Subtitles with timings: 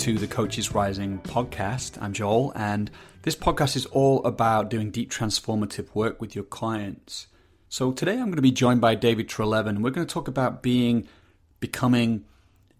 [0.00, 2.00] To the Coaches Rising podcast.
[2.00, 2.90] I'm Joel, and
[3.20, 7.26] this podcast is all about doing deep transformative work with your clients.
[7.68, 9.82] So today I'm going to be joined by David Treleaven.
[9.82, 11.06] We're going to talk about being,
[11.60, 12.24] becoming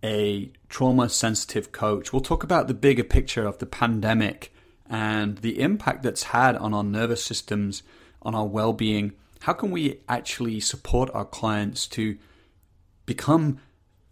[0.03, 2.11] a trauma sensitive coach.
[2.11, 4.51] We'll talk about the bigger picture of the pandemic
[4.89, 7.83] and the impact that's had on our nervous systems,
[8.23, 9.13] on our well being.
[9.41, 12.17] How can we actually support our clients to
[13.05, 13.61] become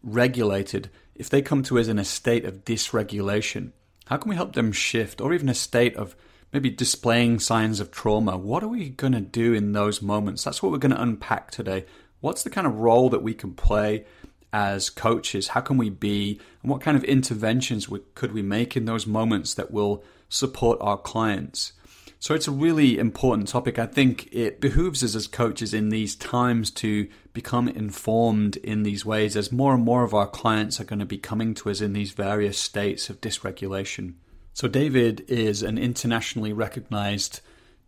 [0.03, 3.73] regulated if they come to us in a state of dysregulation?
[4.07, 6.17] How can we help them shift or even a state of
[6.53, 8.39] maybe displaying signs of trauma?
[8.39, 10.45] What are we going to do in those moments?
[10.45, 11.85] That's what we're going to unpack today.
[12.21, 14.07] What's the kind of role that we can play
[14.53, 15.49] as coaches?
[15.49, 16.41] How can we be?
[16.63, 20.79] And what kind of interventions we, could we make in those moments that will support
[20.81, 21.73] our clients?
[22.21, 23.79] So it's a really important topic.
[23.79, 27.09] I think it behooves us as coaches in these times to
[27.39, 31.07] become informed in these ways as more and more of our clients are going to
[31.07, 34.15] be coming to us in these various states of dysregulation.
[34.55, 37.41] So, David is an internationally recognized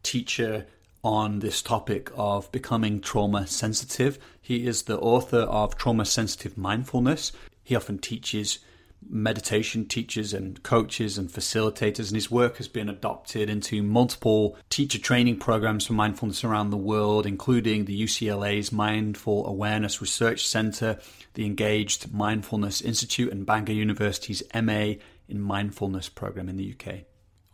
[0.05, 0.67] teacher
[1.03, 4.21] on this topic of becoming trauma sensitive.
[4.41, 7.33] He is the author of Trauma Sensitive Mindfulness.
[7.65, 8.61] He often teaches
[9.09, 14.99] meditation teachers and coaches and facilitators, and his work has been adopted into multiple teacher
[14.99, 20.99] training programs for mindfulness around the world, including the UCLA's Mindful Awareness Research Center,
[21.35, 24.95] the Engaged Mindfulness Institute, and Bangor University's MA
[25.29, 27.01] in Mindfulness program in the UK.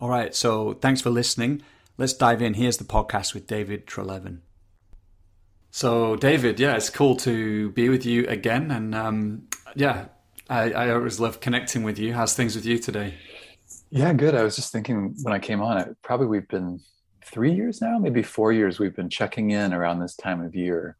[0.00, 1.62] All right, so thanks for listening.
[1.98, 2.54] Let's dive in.
[2.54, 4.40] Here's the podcast with David Treleaven.
[5.70, 8.70] So, David, yeah, it's cool to be with you again.
[8.70, 10.06] And um, yeah,
[10.48, 12.14] I, I always love connecting with you.
[12.14, 13.14] How's things with you today?
[13.90, 14.34] Yeah, good.
[14.34, 16.80] I was just thinking when I came on, it, probably we've been
[17.24, 18.78] three years now, maybe four years.
[18.78, 20.96] We've been checking in around this time of year,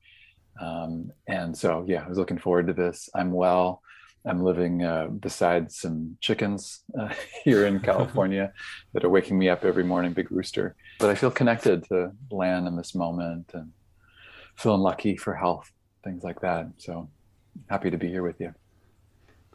[0.61, 3.09] um, and so yeah, I was looking forward to this.
[3.15, 3.83] I'm well.
[4.25, 7.11] I'm living uh, beside some chickens uh,
[7.45, 8.53] here in California
[8.93, 10.75] that are waking me up every morning, big rooster.
[10.99, 13.71] But I feel connected to land in this moment and
[14.57, 15.71] feeling lucky for health,
[16.03, 16.67] things like that.
[16.79, 17.09] So
[17.71, 18.53] happy to be here with you.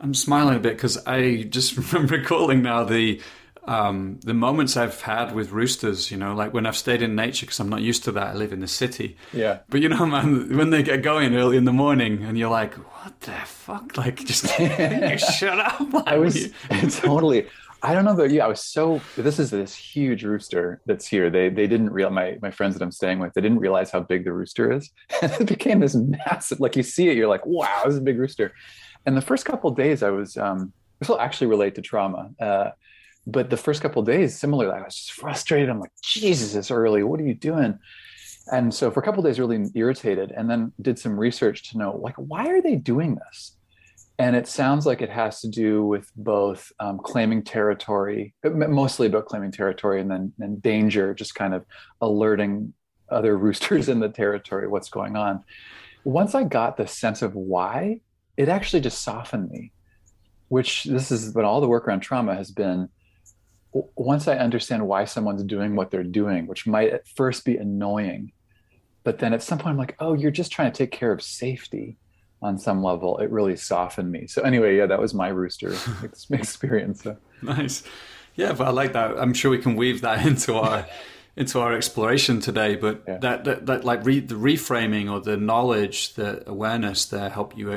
[0.02, 3.22] I'm smiling a bit because I just remember recalling now the
[3.66, 6.10] um, the moments I've had with roosters.
[6.12, 8.28] You know, like when I've stayed in nature because I'm not used to that.
[8.28, 9.18] I live in the city.
[9.32, 9.60] Yeah.
[9.70, 12.74] But you know, man, when they get going early in the morning, and you're like,
[12.74, 14.48] "What the fuck?" Like, just
[15.38, 16.08] shut up.
[16.08, 16.50] I was
[17.00, 17.48] totally.
[17.84, 18.42] I don't know about you.
[18.42, 19.02] I was so.
[19.16, 21.30] This is this huge rooster that's here.
[21.30, 23.34] They they didn't real my my friends that I'm staying with.
[23.34, 24.90] They didn't realize how big the rooster is.
[25.22, 26.60] it became this massive.
[26.60, 28.54] Like you see it, you're like, wow, this is a big rooster.
[29.06, 32.30] And the first couple days, I was um, this will actually relate to trauma.
[32.40, 32.72] Uh,
[33.28, 35.70] but the first couple days, similarly, I was just frustrated.
[35.70, 37.04] I'm like, Jesus, it's early.
[37.04, 37.78] What are you doing?
[38.52, 41.98] And so for a couple days, really irritated, and then did some research to know
[41.98, 43.56] like why are they doing this?
[44.18, 49.26] And it sounds like it has to do with both um, claiming territory, mostly about
[49.26, 51.66] claiming territory, and then and danger, just kind of
[52.02, 52.74] alerting
[53.10, 55.44] other roosters in the territory what's going on.
[56.04, 58.02] Once I got the sense of why,
[58.42, 59.72] it actually just softened me
[60.52, 62.90] which this is but all the work around trauma has been.
[63.96, 68.34] Once i understand why someone's doing what they're doing which might at first be annoying
[69.06, 71.22] but then at some point i'm like oh you're just trying to take care of
[71.22, 71.98] safety
[72.42, 73.20] on some level.
[73.20, 74.26] It really softened me.
[74.28, 75.74] So anyway yeah that was my rooster
[76.32, 77.16] experience so.
[77.42, 77.84] nice.
[78.36, 79.18] Yeah but i like that.
[79.18, 80.86] I'm sure we can weave that into our
[81.38, 83.18] into our exploration today but yeah.
[83.20, 87.72] that, that that like re, the reframing or the knowledge the awareness there help you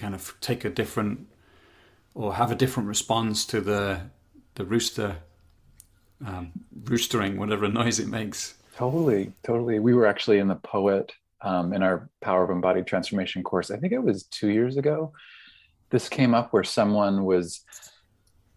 [0.00, 1.26] kind of take a different
[2.14, 4.00] or have a different response to the
[4.54, 5.16] the rooster
[6.26, 6.52] um,
[6.82, 8.54] roostering, whatever noise it makes.
[8.76, 9.78] Totally, totally.
[9.78, 11.12] We were actually in the poet
[11.42, 13.70] um, in our Power of Embodied Transformation course.
[13.70, 15.12] I think it was two years ago.
[15.90, 17.64] This came up where someone was,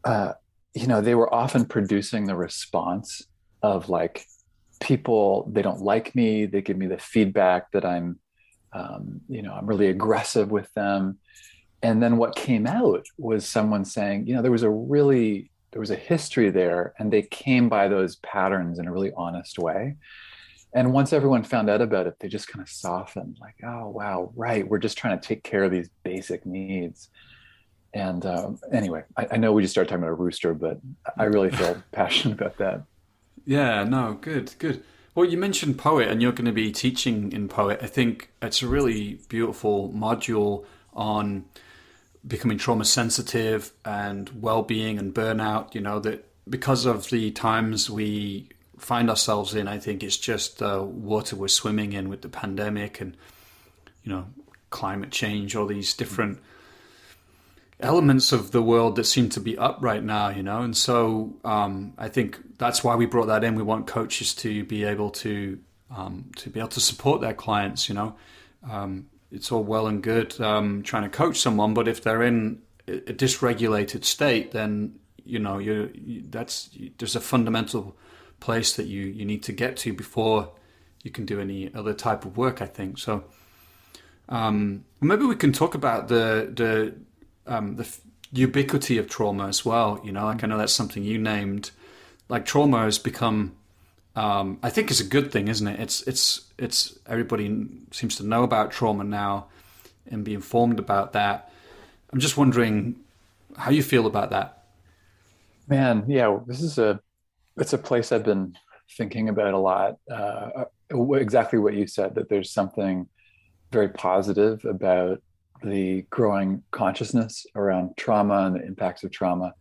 [0.03, 0.33] uh,
[0.73, 3.23] you know, they were often producing the response
[3.62, 4.25] of like
[4.81, 6.45] people they don't like me.
[6.45, 8.19] They give me the feedback that I'm
[8.73, 11.19] um, you know, I'm really aggressive with them.
[11.81, 15.79] And then what came out was someone saying, you know, there was a really there
[15.79, 19.95] was a history there, and they came by those patterns in a really honest way.
[20.75, 24.31] And once everyone found out about it, they just kind of softened, like, oh wow,
[24.35, 27.09] right, we're just trying to take care of these basic needs.
[27.93, 30.79] And um, anyway, I, I know we just started talking about a rooster, but
[31.17, 32.83] I really feel passionate about that.
[33.45, 34.83] Yeah, no, good, good.
[35.15, 37.80] Well, you mentioned Poet, and you're going to be teaching in Poet.
[37.83, 41.45] I think it's a really beautiful module on
[42.25, 45.75] becoming trauma sensitive and well-being and burnout.
[45.75, 48.50] You know that because of the times we
[48.80, 53.00] find ourselves in, I think it's just uh, water we're swimming in with the pandemic
[53.00, 53.16] and
[54.04, 54.25] you know
[54.71, 56.39] climate change, all these different
[57.83, 60.62] elements of the world that seem to be up right now, you know.
[60.62, 63.56] And so um, I think that's why we brought that in.
[63.56, 65.59] We want coaches to be able to
[65.95, 68.15] um, to be able to support their clients, you know.
[68.69, 72.62] Um, it's all well and good um, trying to coach someone, but if they're in
[72.88, 77.97] a dysregulated state, then you know you that's there's a fundamental
[78.39, 80.51] place that you you need to get to before
[81.01, 82.62] you can do any other type of work.
[82.62, 83.24] I think so.
[84.30, 86.95] Um, maybe we can talk about the the
[87.48, 87.88] um, the
[88.31, 90.01] ubiquity of trauma as well.
[90.04, 91.72] You know, like I know that's something you named.
[92.30, 93.56] Like trauma has become,
[94.16, 95.80] um, I think, is a good thing, isn't it?
[95.80, 99.48] It's it's it's everybody seems to know about trauma now
[100.07, 101.51] and be informed about that.
[102.12, 102.95] I'm just wondering
[103.57, 104.66] how you feel about that.
[105.68, 107.00] Man, yeah, this is a
[107.57, 108.56] it's a place I've been
[108.98, 109.98] thinking about a lot.
[110.10, 110.66] Uh,
[111.13, 113.07] exactly what you said that there's something
[113.72, 115.22] very positive about
[115.63, 119.54] the growing consciousness around trauma and the impacts of trauma.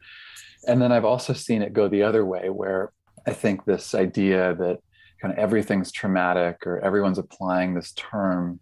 [0.66, 2.92] And then I've also seen it go the other way, where
[3.26, 4.78] I think this idea that
[5.20, 8.60] kind of everything's traumatic or everyone's applying this term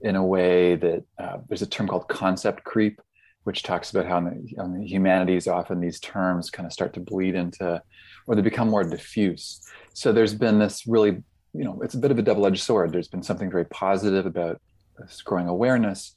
[0.00, 3.00] in a way that uh, there's a term called concept creep,
[3.44, 6.94] which talks about how in the, in the humanities often these terms kind of start
[6.94, 7.82] to bleed into
[8.26, 9.60] or they become more diffuse.
[9.94, 11.22] So there's been this really,
[11.52, 12.92] you know, it's a bit of a double edged sword.
[12.92, 14.60] There's been something very positive about
[14.98, 16.14] this growing awareness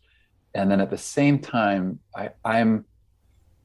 [0.54, 2.86] and then at the same time I, i'm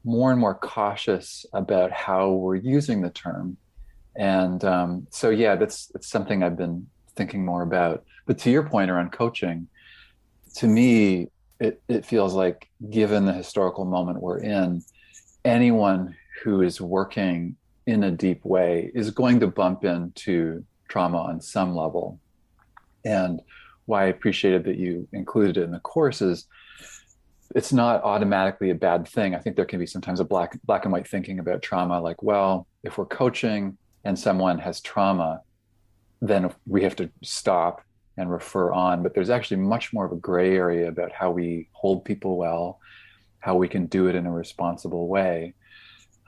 [0.07, 3.57] more and more cautious about how we're using the term.
[4.15, 6.87] And um, so yeah that's that's something i've been
[7.17, 8.05] thinking more about.
[8.25, 9.69] But to your point around coaching
[10.57, 11.29] to me
[11.59, 14.83] it, it feels like given the historical moment we're in
[15.45, 17.57] anyone who is working
[17.87, 22.21] in a deep way is going to bump into trauma on some level.
[23.05, 23.41] And
[23.87, 26.47] why i appreciated that you included it in the course is
[27.55, 29.35] it's not automatically a bad thing.
[29.35, 32.23] I think there can be sometimes a black black and white thinking about trauma, like,
[32.23, 35.41] well, if we're coaching and someone has trauma,
[36.21, 37.83] then we have to stop
[38.17, 39.03] and refer on.
[39.03, 42.81] But there's actually much more of a gray area about how we hold people well,
[43.41, 45.55] how we can do it in a responsible way.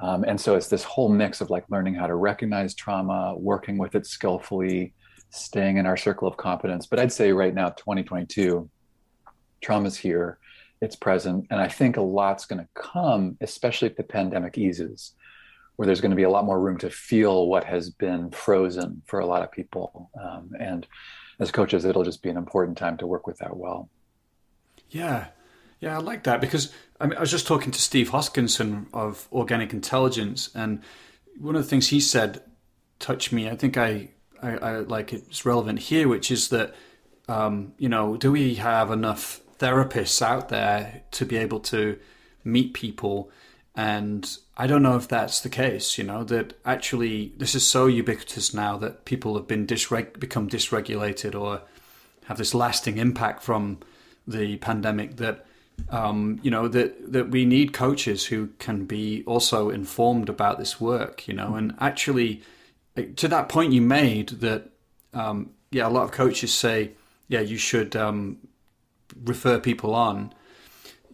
[0.00, 3.78] Um, and so it's this whole mix of like learning how to recognize trauma, working
[3.78, 4.92] with it skillfully,
[5.30, 6.86] staying in our circle of competence.
[6.86, 8.68] But I'd say right now, 2022,
[9.60, 10.38] trauma's here
[10.80, 11.46] it's present.
[11.50, 15.12] And I think a lot's going to come, especially if the pandemic eases,
[15.76, 19.02] where there's going to be a lot more room to feel what has been frozen
[19.06, 20.10] for a lot of people.
[20.20, 20.86] Um, and
[21.38, 23.88] as coaches, it'll just be an important time to work with that well.
[24.90, 25.28] Yeah.
[25.80, 29.28] Yeah, I like that because I, mean, I was just talking to Steve Hoskinson of
[29.30, 30.82] Organic Intelligence, and
[31.38, 32.42] one of the things he said
[32.98, 33.48] touched me.
[33.48, 34.10] I think I,
[34.42, 36.74] I, I like it's relevant here, which is that
[37.28, 41.98] um, you know, do we have enough therapists out there to be able to
[42.44, 43.30] meet people.
[43.74, 47.86] And I don't know if that's the case, you know, that actually this is so
[47.86, 51.62] ubiquitous now that people have been dysreg- become dysregulated or
[52.24, 53.78] have this lasting impact from
[54.26, 55.46] the pandemic that
[55.90, 60.80] um, you know that that we need coaches who can be also informed about this
[60.80, 62.42] work, you know, and actually
[63.16, 64.70] to that point you made that
[65.14, 66.92] um, yeah, a lot of coaches say
[67.28, 68.38] yeah you should um,
[69.24, 70.32] refer people on.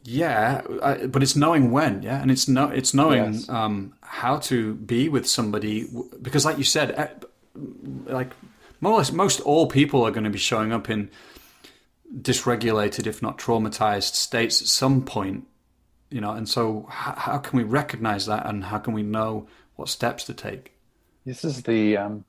[0.06, 3.48] Yeah, I, but it's knowing when, yeah, and it's no, it's knowing yes.
[3.48, 5.86] um, how to be with somebody
[6.20, 7.24] because, like you said,
[8.06, 8.30] like
[8.80, 11.10] most most all people are going to be showing up in
[12.14, 15.46] dysregulated, if not traumatized states at some point,
[16.10, 16.32] you know.
[16.32, 20.24] And so, how, how can we recognize that, and how can we know what steps
[20.24, 20.72] to take?
[21.24, 22.24] This is the um,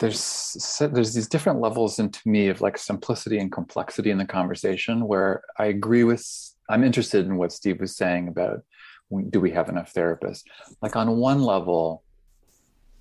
[0.00, 5.06] there's there's these different levels into me of like simplicity and complexity in the conversation
[5.06, 6.26] where I agree with
[6.68, 8.64] I'm interested in what Steve was saying about
[9.28, 10.42] do we have enough therapists?
[10.82, 12.02] Like on one level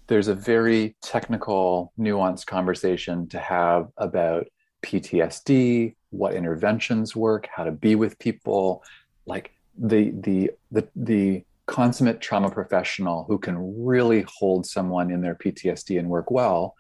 [0.08, 4.48] there's a very technical nuanced conversation to have about
[4.84, 8.84] PTSD what interventions work how to be with people
[9.26, 15.36] like the the the the consummate trauma professional who can really hold someone in their
[15.36, 16.76] PTSD and work well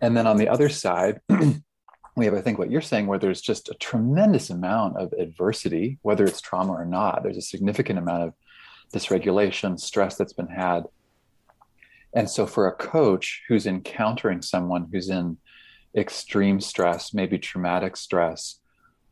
[0.00, 1.20] and then on the other side,
[2.16, 5.98] we have, I think, what you're saying, where there's just a tremendous amount of adversity,
[6.02, 7.22] whether it's trauma or not.
[7.22, 8.34] There's a significant amount of
[8.92, 10.84] dysregulation, stress that's been had.
[12.14, 15.36] And so, for a coach who's encountering someone who's in
[15.96, 18.60] extreme stress, maybe traumatic stress,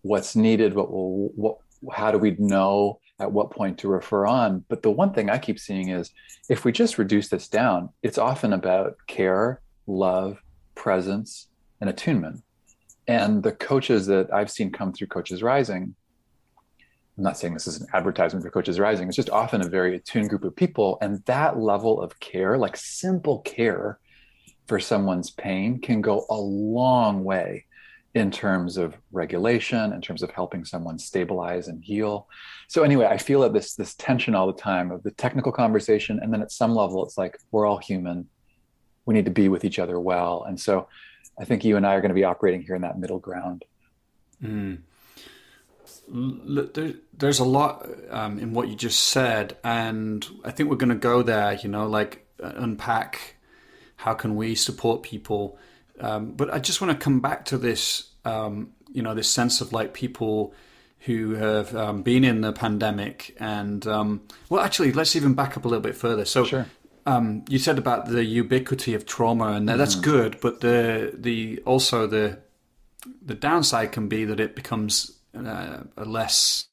[0.02, 1.58] what's needed, what will, what,
[1.92, 4.64] how do we know at what point to refer on?
[4.68, 6.10] But the one thing I keep seeing is
[6.48, 10.38] if we just reduce this down, it's often about care, love,
[10.76, 11.48] presence,
[11.80, 12.42] and attunement.
[13.08, 15.94] And the coaches that I've seen come through Coaches Rising,
[17.16, 19.08] I'm not saying this is an advertisement for Coaches Rising.
[19.08, 20.98] It's just often a very attuned group of people.
[21.00, 23.98] And that level of care, like simple care
[24.66, 27.64] for someone's pain, can go a long way
[28.14, 32.26] in terms of regulation, in terms of helping someone stabilize and heal.
[32.66, 36.18] So anyway, I feel that this this tension all the time of the technical conversation,
[36.22, 38.26] and then at some level, it's like we're all human.
[39.06, 40.88] We need to be with each other well, and so
[41.38, 43.64] I think you and I are going to be operating here in that middle ground.
[44.42, 44.78] Mm
[46.08, 50.90] there, there's a lot um, in what you just said, and I think we're going
[50.90, 51.54] to go there.
[51.54, 53.36] You know, like uh, unpack
[53.96, 55.58] how can we support people.
[55.98, 58.10] Um, but I just want to come back to this.
[58.24, 60.54] Um, you know, this sense of like people
[61.00, 65.64] who have um, been in the pandemic, and um, well, actually, let's even back up
[65.64, 66.24] a little bit further.
[66.24, 66.44] So.
[66.44, 66.66] Sure.
[67.06, 70.10] Um, you said about the ubiquity of trauma, and that's mm-hmm.
[70.10, 70.40] good.
[70.40, 72.38] But the the also the
[73.24, 76.66] the downside can be that it becomes uh, a less,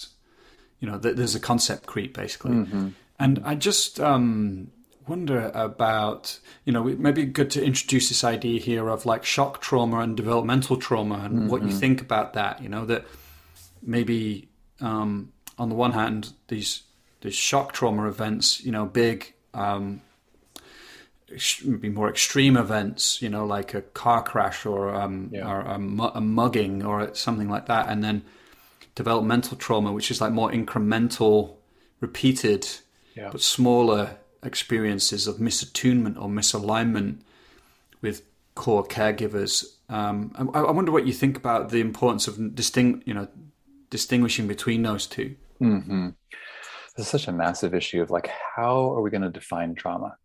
[0.79, 2.51] you know, th- there's a concept creep basically.
[2.51, 2.89] Mm-hmm.
[3.19, 4.71] And I just um,
[5.07, 9.99] wonder about, you know, maybe good to introduce this idea here of like shock trauma
[9.99, 11.47] and developmental trauma and mm-hmm.
[11.47, 11.77] what you mm-hmm.
[11.77, 12.61] think about that.
[12.61, 13.05] You know, that
[13.81, 14.49] maybe
[14.81, 16.83] um, on the one hand, these
[17.21, 19.33] these shock trauma events, you know, big.
[19.53, 20.01] Um,
[21.63, 25.49] maybe more extreme events, you know, like a car crash or, um, yeah.
[25.49, 28.23] or a, a, mugging or something like that, and then
[28.95, 31.55] developmental trauma, which is like more incremental,
[31.99, 32.67] repeated,
[33.15, 33.29] yeah.
[33.31, 37.19] but smaller experiences of misattunement or misalignment
[38.01, 38.23] with
[38.55, 39.65] core caregivers.
[39.89, 43.27] Um, I, I, wonder what you think about the importance of distinct, you know,
[43.89, 46.09] distinguishing between those 2 mm-hmm.
[46.95, 50.15] This is such a massive issue of like, how are we going to define trauma?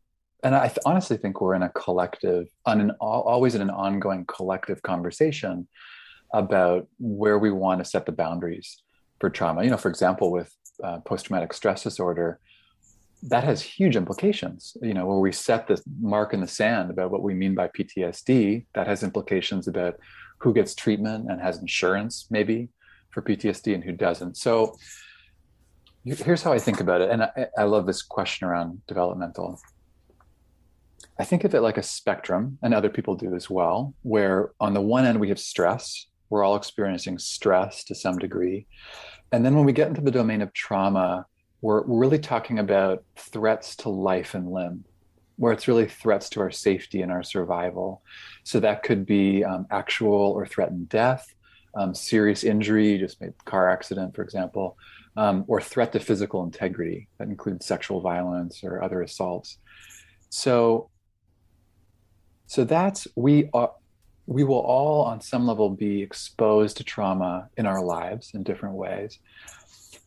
[0.45, 4.25] And I th- honestly think we're in a collective, on an always in an ongoing
[4.27, 5.67] collective conversation
[6.33, 8.83] about where we want to set the boundaries
[9.21, 9.65] for trauma.
[9.65, 12.39] You know, for example, with uh, post traumatic stress disorder,
[13.25, 14.77] that has huge implications.
[14.81, 17.69] You know, where we set the mark in the sand about what we mean by
[17.69, 19.97] PTSD, that has implications about
[20.39, 22.69] who gets treatment and has insurance, maybe
[23.11, 24.37] for PTSD, and who doesn't.
[24.37, 24.77] So
[26.05, 27.11] here's how I think about it.
[27.11, 29.61] And I, I love this question around developmental.
[31.19, 34.73] I think of it like a spectrum, and other people do as well, where on
[34.73, 38.67] the one end we have stress, we're all experiencing stress to some degree.
[39.33, 41.27] And then when we get into the domain of trauma,
[41.61, 44.85] we're really talking about threats to life and limb,
[45.37, 48.03] where it's really threats to our safety and our survival.
[48.45, 51.35] So that could be um, actual or threatened death,
[51.75, 54.77] um, serious injury, just a car accident, for example,
[55.17, 57.09] um, or threat to physical integrity.
[57.19, 59.59] That includes sexual violence or other assaults.
[60.31, 60.91] So,
[62.49, 63.71] so that's we are
[64.29, 68.75] we will all, on some level, be exposed to trauma in our lives in different
[68.75, 69.19] ways.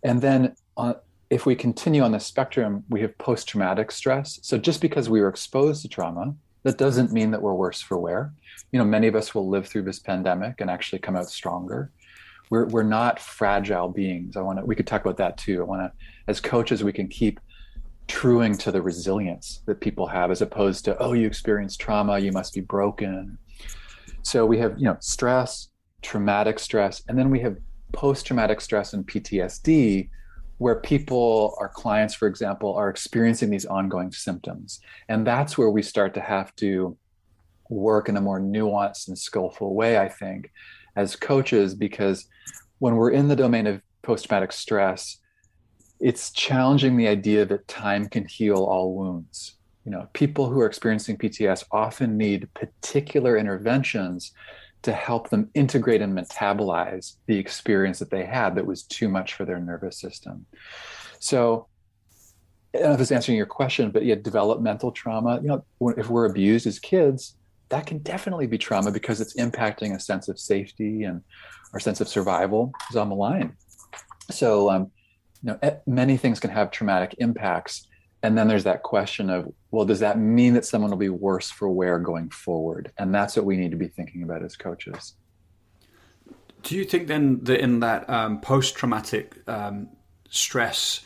[0.04, 0.94] And then, uh,
[1.32, 4.40] if we continue on the spectrum, we have post traumatic stress.
[4.44, 7.98] So, just because we were exposed to trauma, that doesn't mean that we're worse for
[7.98, 8.32] wear.
[8.72, 11.92] You know, many of us will live through this pandemic and actually come out stronger.
[12.52, 14.38] We're, we're not fragile beings.
[14.38, 15.62] I want to, we could talk about that too.
[15.62, 15.92] I want to,
[16.28, 17.40] as coaches, we can keep
[18.12, 22.32] truing to the resilience that people have as opposed to, oh, you experienced trauma, you
[22.32, 23.38] must be broken
[24.24, 25.70] so we have, you know, stress,
[26.02, 27.58] traumatic stress, and then we have
[27.92, 30.10] post-traumatic stress and PTSD,
[30.58, 34.80] where people, our clients, for example, are experiencing these ongoing symptoms.
[35.10, 36.98] And that's where we start to have to
[37.70, 40.52] work in a more nuanced and skillful way, I think,
[40.96, 42.28] as coaches, because
[42.80, 45.18] when we're in the domain of post traumatic stress,
[46.02, 49.56] it's challenging the idea that time can heal all wounds
[49.86, 54.34] you know people who are experiencing pts often need particular interventions
[54.82, 59.36] to help them integrate and metabolize the experience that they had that was too much
[59.36, 60.46] for their nervous system
[61.20, 61.68] so
[62.74, 65.42] I don't know if it's answering your question, but yeah, developmental trauma.
[65.42, 67.36] You know, if we're abused as kids,
[67.68, 71.22] that can definitely be trauma because it's impacting a sense of safety and
[71.74, 73.58] our sense of survival is on the line.
[74.30, 74.92] So, um,
[75.44, 77.88] you know, many things can have traumatic impacts,
[78.24, 81.50] and then there's that question of well does that mean that someone will be worse
[81.50, 82.92] for wear going forward?
[82.98, 85.16] And that's what we need to be thinking about as coaches.
[86.64, 89.90] Do you think then that in that um, post-traumatic um,
[90.30, 91.02] stress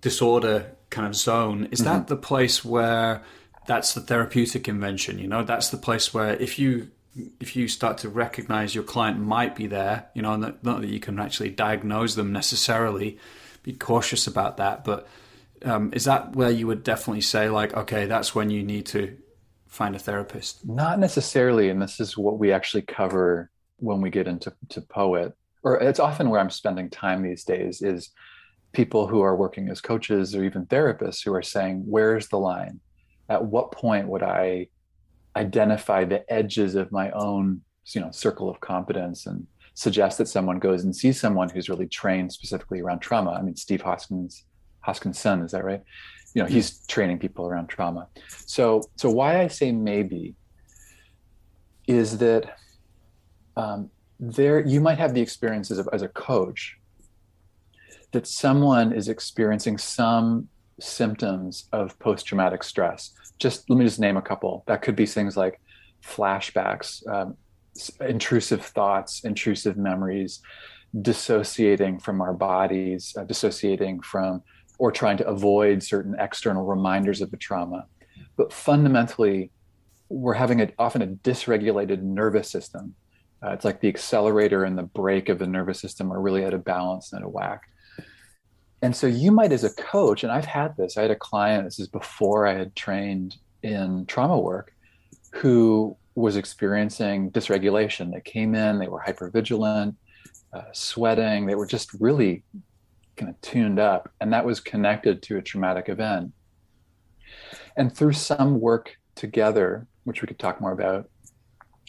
[0.00, 1.90] disorder kind of zone is mm-hmm.
[1.90, 3.22] that the place where
[3.66, 5.42] that's the therapeutic invention you know?
[5.44, 6.90] That's the place where if you
[7.40, 11.00] if you start to recognize your client might be there you know not that you
[11.00, 13.18] can actually diagnose them necessarily
[13.68, 15.06] be cautious about that but
[15.64, 19.16] um, is that where you would definitely say like okay that's when you need to
[19.66, 24.26] find a therapist not necessarily and this is what we actually cover when we get
[24.26, 25.32] into to poet
[25.62, 28.10] or it's often where i'm spending time these days is
[28.72, 32.80] people who are working as coaches or even therapists who are saying, where's the line?
[33.28, 34.68] At what point would I
[35.36, 39.46] identify the edges of my own, you know, circle of competence and
[39.78, 43.30] suggest that someone goes and sees someone who's really trained specifically around trauma?
[43.30, 44.44] I mean, Steve Hoskins,
[44.80, 45.80] Hoskins' son, is that right?
[46.34, 48.08] You know, he's training people around trauma.
[48.44, 50.34] So, so why I say maybe
[51.86, 52.56] is that
[53.56, 56.76] um, there you might have the experiences of as a coach
[58.10, 60.48] that someone is experiencing some
[60.80, 65.36] symptoms of post-traumatic stress just let me just name a couple that could be things
[65.36, 65.60] like
[66.04, 67.36] flashbacks um,
[68.00, 70.40] intrusive thoughts intrusive memories
[71.02, 74.42] dissociating from our bodies uh, dissociating from
[74.78, 77.84] or trying to avoid certain external reminders of the trauma.
[78.36, 79.50] But fundamentally
[80.08, 82.94] we're having a, often a dysregulated nervous system.
[83.44, 86.54] Uh, it's like the accelerator and the brake of the nervous system are really out
[86.54, 87.62] of balance and out of whack.
[88.80, 91.64] And so you might as a coach and i've had this i had a client
[91.64, 94.72] this is before i had trained in trauma work
[95.32, 99.94] who was experiencing dysregulation they came in they were hypervigilant
[100.52, 102.42] uh, sweating they were just really
[103.16, 106.32] kind of tuned up and that was connected to a traumatic event
[107.76, 111.08] and through some work together which we could talk more about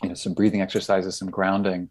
[0.01, 1.89] you know some breathing exercises some grounding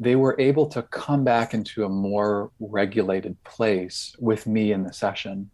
[0.00, 4.92] they were able to come back into a more regulated place with me in the
[4.92, 5.50] session.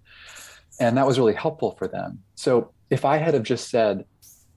[0.79, 2.21] And that was really helpful for them.
[2.37, 4.05] So if I had have just said,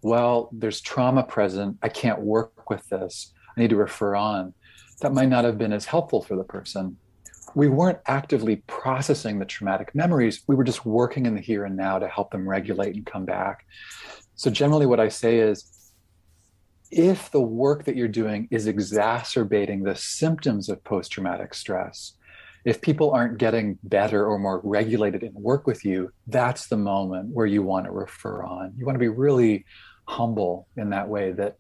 [0.04, 4.54] well, there's trauma present, I can't work with this, I need to refer on,
[5.02, 6.98] that might not have been as helpful for the person.
[7.56, 10.44] We weren't actively processing the traumatic memories.
[10.48, 13.26] We were just working in the here and now to help them regulate and come
[13.26, 13.66] back.
[14.36, 15.92] So, generally, what I say is
[16.90, 22.14] if the work that you're doing is exacerbating the symptoms of post traumatic stress,
[22.66, 27.30] if people aren't getting better or more regulated in work with you, that's the moment
[27.30, 28.74] where you want to refer on.
[28.78, 29.66] You want to be really
[30.06, 31.58] humble in that way that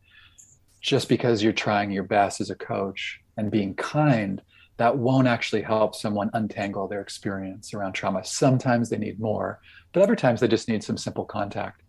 [0.82, 4.41] just because you're trying your best as a coach and being kind,
[4.77, 8.23] that won't actually help someone untangle their experience around trauma.
[8.25, 9.60] Sometimes they need more,
[9.91, 11.82] but other times they just need some simple contact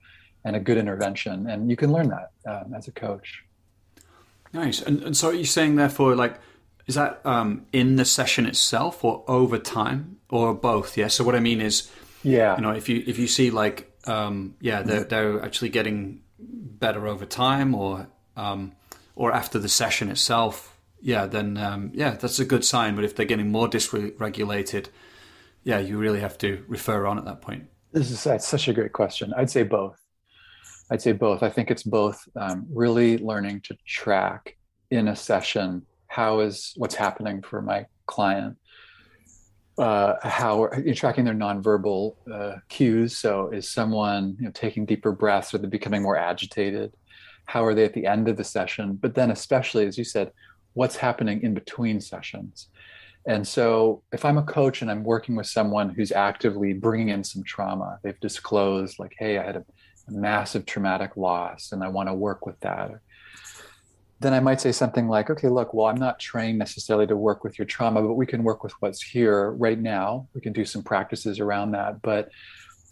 [0.45, 1.49] and a good intervention.
[1.49, 3.43] And you can learn that um, as a coach.
[4.53, 4.81] Nice.
[4.81, 6.39] And, and so are you saying, therefore, like,
[6.87, 10.97] is that um, in the session itself or over time or both?
[10.97, 11.09] Yeah.
[11.09, 11.91] So what I mean is,
[12.23, 16.21] yeah, you know, if you if you see like, um, yeah, they're they're actually getting
[16.49, 18.73] better over time or um,
[19.17, 22.95] or after the session itself, yeah, then um, yeah, that's a good sign.
[22.95, 24.89] But if they're getting more dysregulated,
[25.63, 27.69] yeah, you really have to refer on at that point.
[27.93, 29.33] This is that's such a great question.
[29.37, 30.01] I'd say both.
[30.91, 31.43] I'd say both.
[31.43, 34.57] I think it's both um, really learning to track
[34.91, 38.57] in a session how is what's happening for my client,
[39.79, 43.17] uh, how you're tracking their nonverbal uh, cues.
[43.17, 45.53] So, is someone you know, taking deeper breaths?
[45.55, 46.93] Are they becoming more agitated?
[47.47, 48.95] How are they at the end of the session?
[48.95, 50.33] But then, especially as you said,
[50.75, 52.69] what's happening in between sessions?
[53.27, 57.25] And so, if I'm a coach and I'm working with someone who's actively bringing in
[57.25, 59.65] some trauma, they've disclosed, like, hey, I had a
[60.09, 62.91] massive traumatic loss and I want to work with that.
[64.25, 67.45] Then I might say something like, okay, look, well, I'm not trained necessarily to work
[67.45, 70.27] with your trauma, but we can work with what's here right now.
[70.35, 72.01] We can do some practices around that.
[72.01, 72.31] But,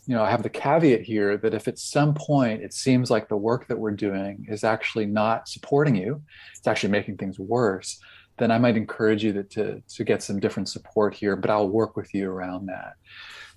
[0.07, 3.31] you know, I have the caveat here that if at some point it seems like
[3.31, 6.21] the work that we're doing is actually not supporting you,
[6.55, 7.99] it's actually making things worse,
[8.37, 11.67] then I might encourage you to, to, to get some different support here, but I'll
[11.67, 12.93] work with you around that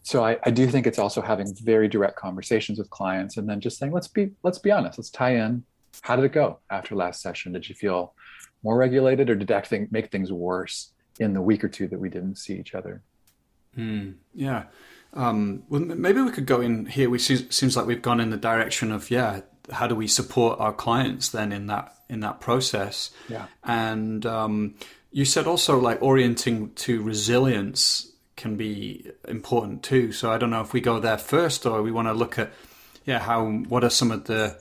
[0.03, 3.59] so I, I, do think it's also having very direct conversations with clients and then
[3.59, 5.63] just saying let's be let's be honest let's tie in
[6.01, 7.53] how did it go after last session?
[7.53, 8.13] Did you feel
[8.63, 11.99] more regulated or did that thing make things worse in the week or two that
[11.99, 13.01] we didn't see each other?
[13.77, 14.63] Mm, yeah.
[15.13, 17.09] Um, well maybe we could go in here.
[17.09, 20.59] We see, seems like we've gone in the direction of yeah how do we support
[20.59, 23.11] our clients then in that in that process?
[23.29, 23.45] Yeah.
[23.63, 24.75] And um,
[25.11, 30.11] you said also like orienting to resilience can be important too.
[30.11, 32.51] So I don't know if we go there first or we want to look at
[33.05, 34.59] yeah how what are some of the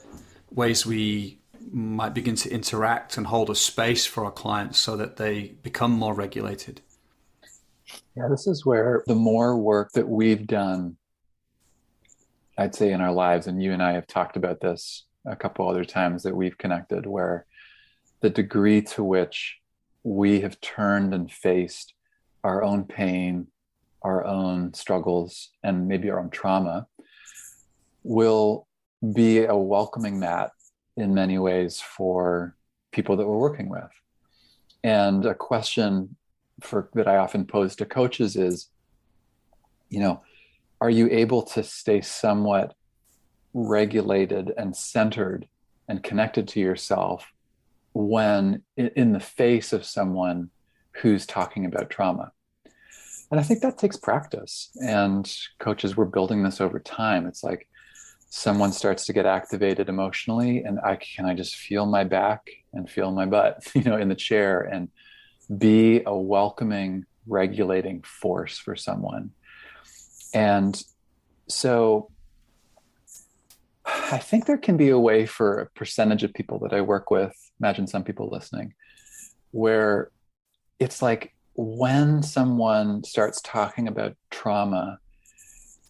[0.54, 1.40] ways we
[1.72, 5.90] might begin to interact and hold a space for our clients so that they become
[5.90, 6.80] more regulated.
[8.16, 10.96] Yeah, this is where the more work that we've done,
[12.56, 15.68] I'd say in our lives, and you and I have talked about this a couple
[15.68, 17.46] other times that we've connected, where
[18.20, 19.58] the degree to which
[20.04, 21.94] we have turned and faced
[22.44, 23.48] our own pain,
[24.02, 26.86] our own struggles and maybe our own trauma
[28.02, 28.68] will
[29.12, 30.50] be a welcoming mat
[30.96, 32.56] in many ways for
[32.92, 33.90] people that we're working with.
[34.82, 36.16] And a question
[36.60, 38.68] for that I often pose to coaches is
[39.94, 40.22] you know,
[40.80, 42.74] are you able to stay somewhat
[43.52, 45.48] regulated and centered
[45.88, 47.32] and connected to yourself
[47.92, 50.50] when in the face of someone
[50.96, 52.32] who's talking about trauma?
[53.30, 54.70] And I think that takes practice.
[54.84, 57.26] And coaches, we're building this over time.
[57.26, 57.68] It's like
[58.36, 62.90] someone starts to get activated emotionally, and I can I just feel my back and
[62.90, 64.88] feel my butt, you know, in the chair and
[65.56, 69.30] be a welcoming, regulating force for someone.
[70.34, 70.82] And
[71.48, 72.10] so
[73.86, 77.12] I think there can be a way for a percentage of people that I work
[77.12, 78.74] with, imagine some people listening,
[79.52, 80.10] where
[80.80, 84.98] it's like when someone starts talking about trauma,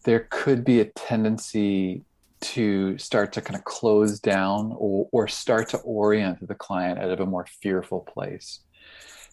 [0.03, 2.03] there could be a tendency
[2.41, 7.09] to start to kind of close down or, or start to orient the client out
[7.09, 8.61] of a more fearful place.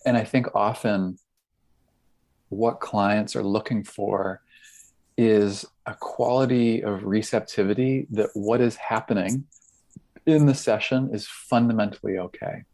[0.07, 1.19] And I think often
[2.49, 4.43] what clients are looking for
[5.17, 9.45] is a quality of receptivity that what is happening
[10.27, 12.65] in the session is fundamentally okay.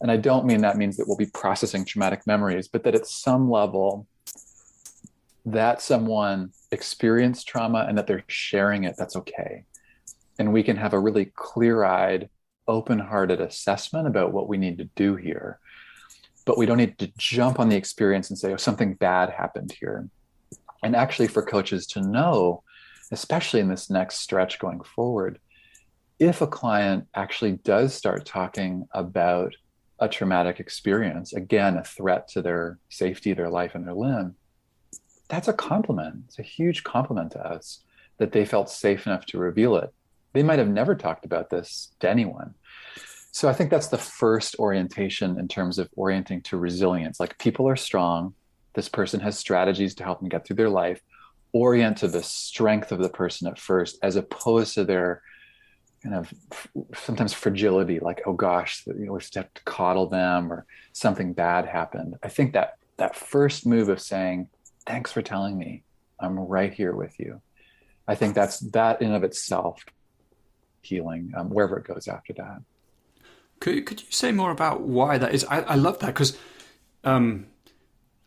[0.00, 3.06] And I don't mean that means that we'll be processing traumatic memories, but that at
[3.06, 4.06] some level,
[5.44, 9.64] that someone experienced trauma and that they're sharing it, that's okay.
[10.38, 12.30] And we can have a really clear eyed,
[12.66, 15.58] open hearted assessment about what we need to do here.
[16.46, 19.74] But we don't need to jump on the experience and say, oh, something bad happened
[19.78, 20.08] here
[20.82, 22.62] and actually for coaches to know
[23.12, 25.38] especially in this next stretch going forward
[26.18, 29.54] if a client actually does start talking about
[30.00, 34.34] a traumatic experience again a threat to their safety their life and their limb
[35.30, 36.24] that's a compliment.
[36.26, 37.82] It's a huge compliment to us
[38.18, 39.94] that they felt safe enough to reveal it.
[40.32, 42.54] They might have never talked about this to anyone.
[43.32, 47.20] So i think that's the first orientation in terms of orienting to resilience.
[47.20, 48.34] Like people are strong.
[48.74, 51.00] This person has strategies to help them get through their life.
[51.52, 55.22] Orient to the strength of the person at first as opposed to their
[56.02, 56.32] kind of
[56.94, 61.32] sometimes fragility like oh gosh you know we just have to coddle them or something
[61.32, 62.16] bad happened.
[62.22, 64.48] I think that that first move of saying
[64.90, 65.82] thanks for telling me
[66.18, 67.40] i'm right here with you
[68.08, 69.84] i think that's that in of itself
[70.82, 72.62] healing um, wherever it goes after that
[73.60, 76.36] could, could you say more about why that is i, I love that because
[77.02, 77.46] um,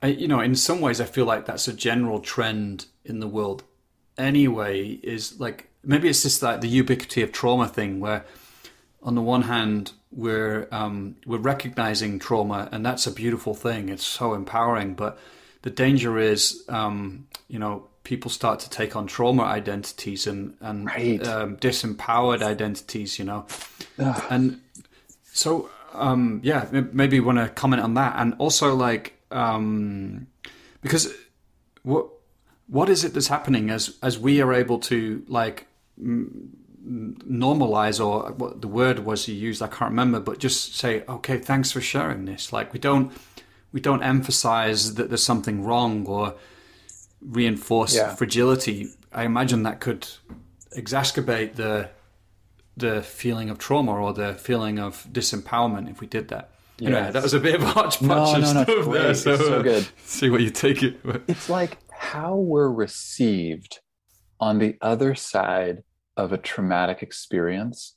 [0.04, 3.28] I, you know, in some ways, I feel like that's a general trend in the
[3.28, 3.64] world.
[4.18, 8.26] Anyway, is like maybe it's just like the ubiquity of trauma thing, where
[9.02, 13.88] on the one hand we're um, we're recognizing trauma, and that's a beautiful thing.
[13.88, 15.18] It's so empowering, but
[15.64, 20.86] the danger is, um, you know, people start to take on trauma identities and and
[20.86, 21.26] right.
[21.28, 23.46] um, disempowered identities, you know,
[23.98, 24.24] Ugh.
[24.30, 24.62] and
[25.24, 30.28] so um, yeah, maybe want to comment on that, and also like um,
[30.82, 31.14] because
[31.84, 32.08] what
[32.68, 38.32] what is it that's happening as as we are able to like m- normalize or
[38.34, 41.80] what the word was you used I can't remember but just say okay thanks for
[41.80, 43.14] sharing this like we don't
[43.74, 46.36] we don't emphasize that there's something wrong or
[47.22, 48.16] reinforce yeah.
[48.16, 50.08] fragility I imagine that could
[50.76, 51.90] exacerbate the
[52.76, 57.12] the feeling of trauma or the feeling of disempowerment if we did that Yeah, Anyway,
[57.12, 59.14] that was a bit of a hodgepodge no, no, no, stuff there.
[59.14, 59.88] So, so uh, good.
[60.06, 61.00] see what you take it.
[61.28, 63.80] It's like how we're received
[64.40, 65.84] on the other side
[66.18, 67.96] of a traumatic experience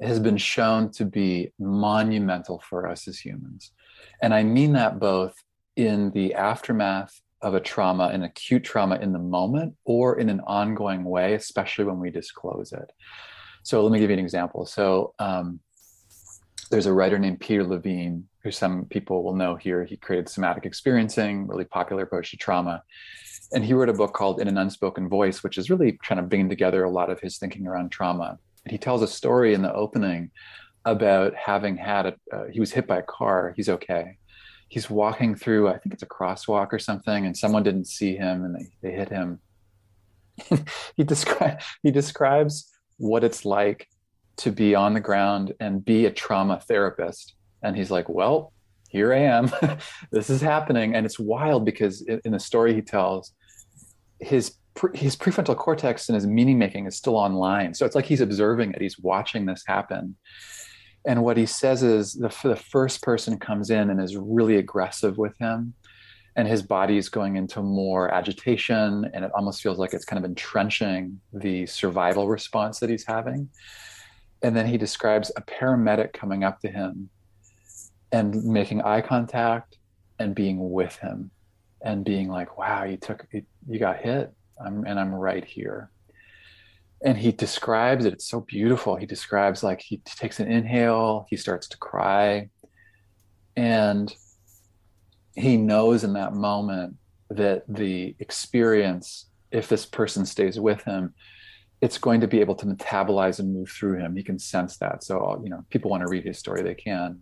[0.00, 3.72] has been shown to be monumental for us as humans.
[4.20, 5.34] And I mean that both
[5.76, 10.40] in the aftermath of a trauma, an acute trauma in the moment, or in an
[10.46, 12.90] ongoing way, especially when we disclose it.
[13.62, 14.64] So let me give you an example.
[14.64, 15.60] So um,
[16.70, 19.84] there's a writer named Peter Levine, who some people will know here.
[19.84, 22.82] He created somatic experiencing, really popular approach to trauma.
[23.52, 26.26] And he wrote a book called In an Unspoken Voice, which is really trying to
[26.26, 28.38] bring together a lot of his thinking around trauma.
[28.64, 30.30] And he tells a story in the opening
[30.86, 33.52] about having had a, uh, he was hit by a car.
[33.56, 34.16] He's okay.
[34.68, 38.44] He's walking through, I think it's a crosswalk or something, and someone didn't see him
[38.44, 39.40] and they, they hit him.
[40.96, 43.88] he, descri- he describes what it's like
[44.38, 47.34] to be on the ground and be a trauma therapist.
[47.62, 48.52] And he's like, well,
[48.88, 49.50] here I am.
[50.12, 50.94] this is happening.
[50.94, 53.32] And it's wild because in the story he tells,
[54.20, 54.56] his
[54.94, 57.72] his prefrontal cortex and his meaning making is still online.
[57.72, 58.82] So it's like he's observing it.
[58.82, 60.16] He's watching this happen.
[61.06, 65.18] And what he says is the, the first person comes in and is really aggressive
[65.18, 65.74] with him.
[66.34, 69.10] And his body is going into more agitation.
[69.14, 73.48] And it almost feels like it's kind of entrenching the survival response that he's having.
[74.42, 77.08] And then he describes a paramedic coming up to him
[78.12, 79.78] and making eye contact
[80.18, 81.30] and being with him
[81.82, 84.32] and being like, wow, you took, you got hit
[84.64, 85.90] I'm, and I'm right here.
[87.06, 88.12] And he describes it.
[88.12, 88.96] It's so beautiful.
[88.96, 92.50] He describes like he takes an inhale, he starts to cry.
[93.56, 94.12] And
[95.36, 96.96] he knows in that moment
[97.30, 101.14] that the experience, if this person stays with him,
[101.80, 104.16] it's going to be able to metabolize and move through him.
[104.16, 105.04] He can sense that.
[105.04, 107.20] So, uh, you know, people want to read his story, they can.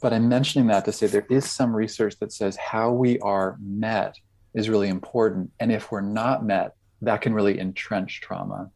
[0.00, 3.58] But I'm mentioning that to say there is some research that says how we are
[3.60, 4.16] met
[4.54, 5.50] is really important.
[5.60, 8.70] And if we're not met, that can really entrench trauma.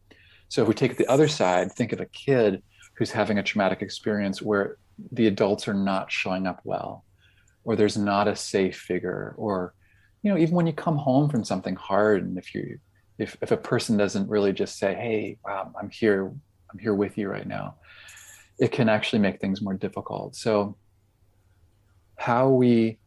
[0.49, 2.61] So if we take the other side, think of a kid
[2.95, 4.77] who's having a traumatic experience where
[5.11, 7.05] the adults are not showing up well,
[7.63, 9.73] or there's not a safe figure, or
[10.23, 12.79] you know, even when you come home from something hard, and if you
[13.17, 16.31] if if a person doesn't really just say, "Hey, wow, I'm here,
[16.71, 17.75] I'm here with you right now,"
[18.59, 20.35] it can actually make things more difficult.
[20.35, 20.75] So
[22.17, 22.99] how we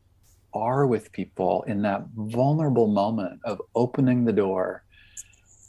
[0.54, 4.84] are with people in that vulnerable moment of opening the door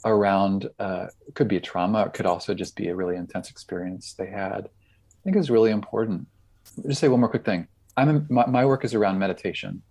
[0.04, 4.14] around uh, could be a trauma it could also just be a really intense experience
[4.14, 4.66] they had.
[4.66, 6.26] I think is really important.
[6.86, 7.68] Just say one more quick thing.
[7.96, 9.82] I'm in, my, my work is around meditation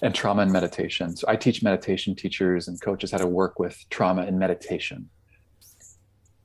[0.00, 1.16] and trauma and meditation.
[1.16, 5.10] So i teach meditation teachers and coaches how to work with trauma and meditation.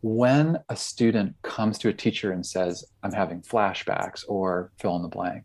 [0.01, 5.01] When a student comes to a teacher and says i'm having flashbacks or fill in
[5.01, 5.43] the blank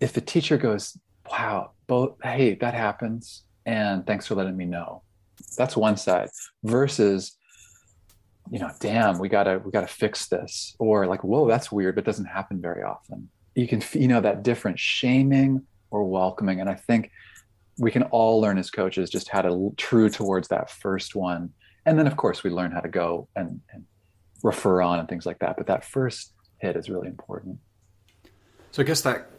[0.00, 0.98] if the teacher goes,
[1.30, 5.02] wow, both, hey, that happens, and thanks for letting me know.
[5.56, 6.28] That's one side
[6.64, 7.36] versus,
[8.50, 12.04] you know, damn, we gotta we gotta fix this, or like, whoa, that's weird, but
[12.04, 13.28] doesn't happen very often.
[13.54, 17.10] You can, you know, that different shaming or welcoming, and I think
[17.78, 21.50] we can all learn as coaches just how to true towards that first one,
[21.84, 23.84] and then of course we learn how to go and, and
[24.42, 25.56] refer on and things like that.
[25.56, 27.58] But that first hit is really important.
[28.70, 29.30] So I guess that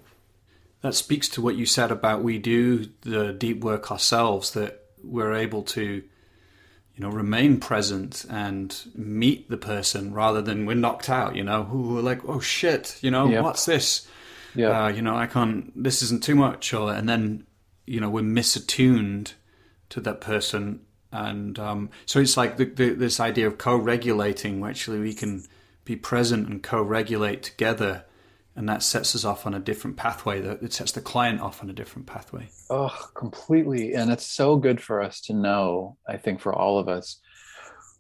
[0.82, 5.34] that speaks to what you said about we do the deep work ourselves that we're
[5.34, 11.36] able to you know remain present and meet the person rather than we're knocked out
[11.36, 11.64] you know?
[11.64, 13.44] Who we're like oh shit you know yep.
[13.44, 14.08] what's this?
[14.56, 17.46] Yeah uh, you know i can't this isn't too much or and then
[17.86, 19.34] you know we're misattuned
[19.90, 20.82] to that person.
[21.12, 25.46] And um, so it's like the, the, this idea of co-regulating where actually we can
[25.86, 28.04] be present and co-regulate together
[28.58, 31.62] and that sets us off on a different pathway that it sets the client off
[31.62, 32.50] on a different pathway.
[32.70, 33.94] Oh completely.
[33.94, 37.22] And it's so good for us to know i think for all of us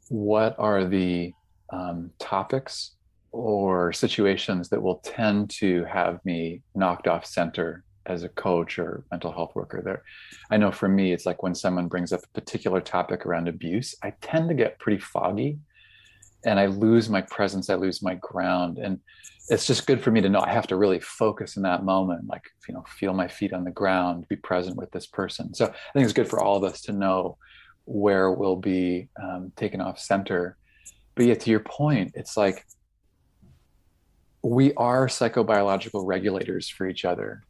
[0.10, 1.34] what are the
[1.72, 2.96] um, topics
[3.32, 9.04] or situations that will tend to have me knocked off center as a coach or
[9.12, 10.02] mental health worker there.
[10.50, 13.96] I know for me it's like when someone brings up a particular topic around abuse
[14.02, 15.60] i tend to get pretty foggy
[16.46, 18.78] and i lose my presence i lose my ground.
[18.78, 19.00] And
[19.50, 22.28] it's just good for me to know I have to really focus in that moment,
[22.28, 25.54] like, you know, feel my feet on the ground, be present with this person.
[25.54, 27.38] So I think it's good for all of us to know
[27.86, 30.58] where we'll be um, taken off center.
[31.16, 32.66] But yet, to your point, it's like
[34.44, 37.44] we are psychobiological regulators for each other.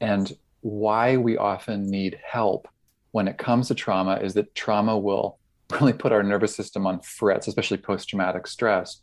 [0.00, 0.30] And
[0.60, 2.68] why we often need help
[3.12, 5.38] when it comes to trauma is that trauma will
[5.72, 9.00] really put our nervous system on frets, especially post traumatic stress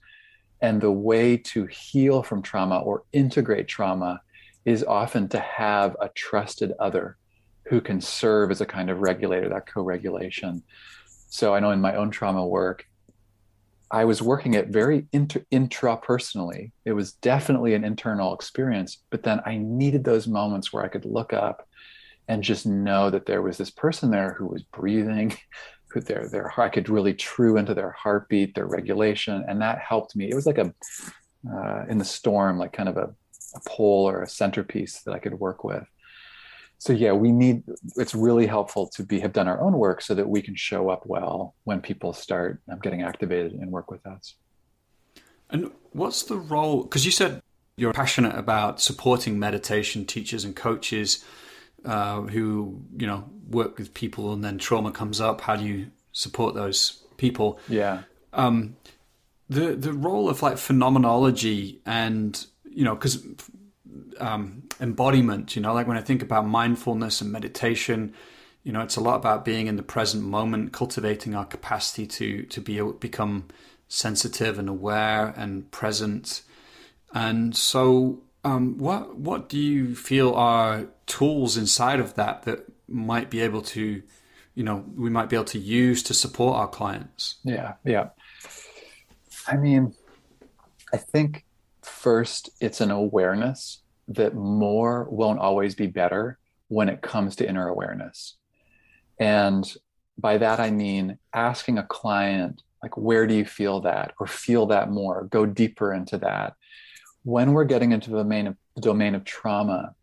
[0.62, 4.22] and the way to heal from trauma or integrate trauma
[4.65, 7.18] is often to have a trusted other
[7.68, 10.63] who can serve as a kind of regulator, that co regulation.
[11.30, 12.86] So I know in my own trauma work,
[13.91, 16.72] I was working it very inter- intrapersonally.
[16.86, 21.06] It was definitely an internal experience, but then I needed those moments where I could
[21.06, 21.68] look up
[22.28, 25.38] and just know that there was this person there who was breathing,
[26.01, 30.29] their their I could really true into their heartbeat, their regulation, and that helped me.
[30.29, 30.73] It was like a
[31.49, 33.13] uh, in the storm, like kind of a,
[33.55, 35.86] a pole or a centerpiece that I could work with.
[36.77, 37.63] So yeah, we need.
[37.95, 40.89] It's really helpful to be have done our own work so that we can show
[40.89, 44.36] up well when people start um, getting activated and work with us.
[45.49, 46.84] And what's the role?
[46.84, 47.41] Because you said
[47.77, 51.23] you're passionate about supporting meditation teachers and coaches
[51.86, 55.91] uh, who you know work with people and then trauma comes up how do you
[56.12, 57.60] support those people?
[57.67, 58.04] Yeah.
[58.34, 58.76] Um,
[59.50, 63.24] the the role of like phenomenology and you know because
[64.19, 68.13] um, embodiment you know like when i think about mindfulness and meditation
[68.63, 72.43] you know it's a lot about being in the present moment cultivating our capacity to
[72.43, 73.45] to be able to become
[73.88, 76.41] sensitive and aware and present.
[77.13, 83.30] And so um, what what do you feel are tools inside of that that might
[83.30, 84.02] be able to,
[84.54, 87.36] you know, we might be able to use to support our clients?
[87.44, 88.10] Yeah, yeah.
[89.48, 89.94] I mean,
[90.94, 91.46] I think
[91.82, 96.38] first it's an awareness that more won't always be better,
[96.68, 98.36] when it comes to inner awareness.
[99.20, 99.72] And
[100.18, 104.13] by that, I mean asking a client, like, where do you feel that?
[104.20, 106.56] Or feel that more, go deeper into that.
[107.24, 109.96] When we're getting into the domain of, the domain of trauma,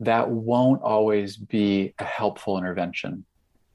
[0.00, 3.24] that won't always be a helpful intervention.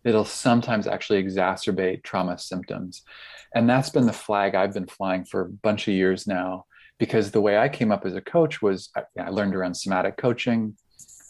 [0.04, 3.04] It'll sometimes actually exacerbate trauma symptoms.
[3.54, 6.66] And that's been the flag I've been flying for a bunch of years now,
[6.98, 10.76] because the way I came up as a coach was I, learned around somatic coaching,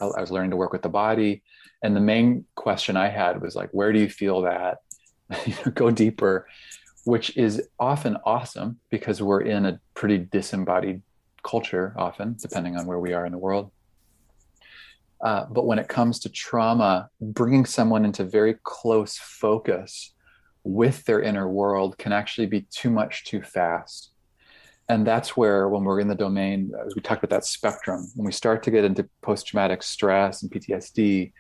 [0.02, 1.44] I was learning to work with the body.
[1.84, 4.80] And the main question I had was like, where do you feel that?
[5.74, 6.48] Go deeper,
[7.06, 11.02] which is often awesome because we're in a pretty disembodied
[11.44, 13.72] culture, often, depending on where we are in the world.
[15.24, 20.14] Uh, but when it comes to trauma, bringing someone into very close focus
[20.64, 24.12] with their inner world can actually be too much too fast.
[24.90, 28.26] And that's where, when we're in the domain, as we talked about that spectrum, when
[28.26, 31.32] we start to get into post traumatic stress and PTSD,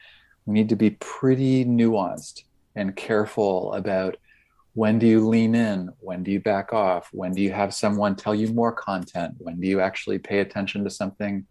[0.46, 2.44] we need to be pretty nuanced
[2.76, 4.16] and careful about
[4.74, 5.90] when do you lean in?
[6.00, 7.10] When do you back off?
[7.12, 9.36] When do you have someone tell you more content?
[9.38, 11.46] When do you actually pay attention to something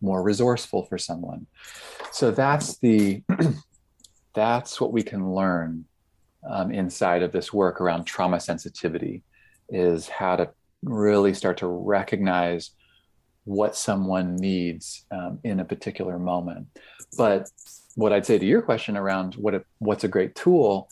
[0.00, 1.46] more resourceful for someone?
[2.12, 3.22] So that's the
[4.34, 5.86] that's what we can learn
[6.48, 9.22] um, inside of this work around trauma sensitivity
[9.68, 10.50] is how to
[10.82, 12.70] really start to recognize
[13.44, 16.66] what someone needs um, in a particular moment.
[17.16, 17.48] But
[17.94, 20.88] what I'd say to your question around what a, what's a great tool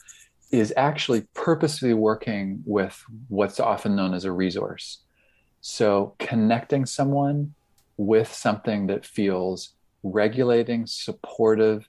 [0.51, 5.03] is actually purposely working with what's often known as a resource.
[5.61, 7.55] So connecting someone
[7.97, 11.89] with something that feels regulating, supportive,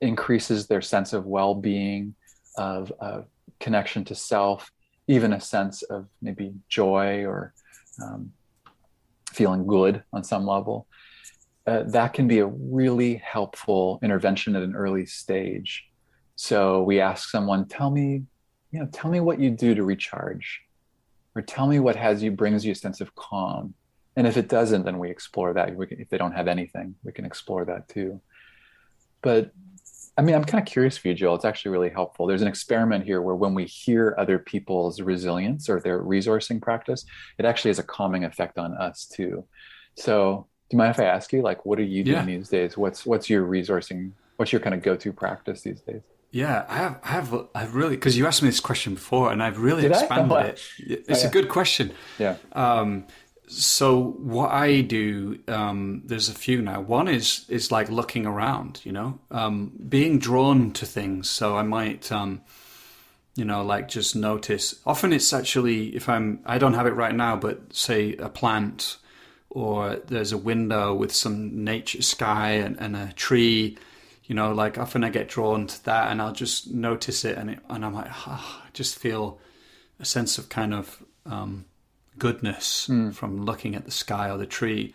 [0.00, 2.14] increases their sense of well-being,
[2.56, 3.26] of, of
[3.60, 4.70] connection to self,
[5.06, 7.52] even a sense of maybe joy or
[8.02, 8.32] um,
[9.32, 10.86] feeling good on some level.
[11.66, 15.86] Uh, that can be a really helpful intervention at an early stage.
[16.36, 18.22] So we ask someone, tell me,
[18.70, 20.62] you know, tell me what you do to recharge,
[21.34, 23.74] or tell me what has you brings you a sense of calm.
[24.16, 25.74] And if it doesn't, then we explore that.
[25.74, 28.20] We can, if they don't have anything, we can explore that too.
[29.22, 29.52] But
[30.16, 31.34] I mean, I'm kind of curious for you, Joel.
[31.34, 32.26] It's actually really helpful.
[32.26, 37.04] There's an experiment here where when we hear other people's resilience or their resourcing practice,
[37.38, 39.44] it actually has a calming effect on us too.
[39.96, 42.24] So do you mind if I ask you, like, what are you doing yeah.
[42.24, 42.76] these days?
[42.76, 44.12] What's what's your resourcing?
[44.36, 46.02] What's your kind of go-to practice these days?
[46.30, 49.40] Yeah, I have, I have, I've really because you asked me this question before, and
[49.40, 50.60] I've really Did expanded it.
[50.78, 51.28] It's oh, yeah.
[51.28, 51.92] a good question.
[52.18, 52.36] Yeah.
[52.52, 53.06] Um,
[53.46, 56.80] so what I do, um, there's a few now.
[56.80, 61.28] One is is like looking around, you know, um, being drawn to things.
[61.28, 62.40] So I might, um,
[63.36, 64.74] you know, like just notice.
[64.86, 68.96] Often it's actually if I'm, I don't have it right now, but say a plant
[69.50, 73.78] or there's a window with some nature sky and, and a tree
[74.24, 77.50] you know like often i get drawn to that and i'll just notice it and,
[77.50, 79.38] it, and i'm like oh, i just feel
[80.00, 81.64] a sense of kind of um,
[82.18, 83.14] goodness mm.
[83.14, 84.94] from looking at the sky or the tree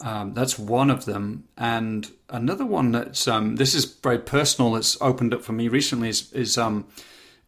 [0.00, 5.00] um, that's one of them and another one that's um, this is very personal that's
[5.00, 6.86] opened up for me recently is, is um,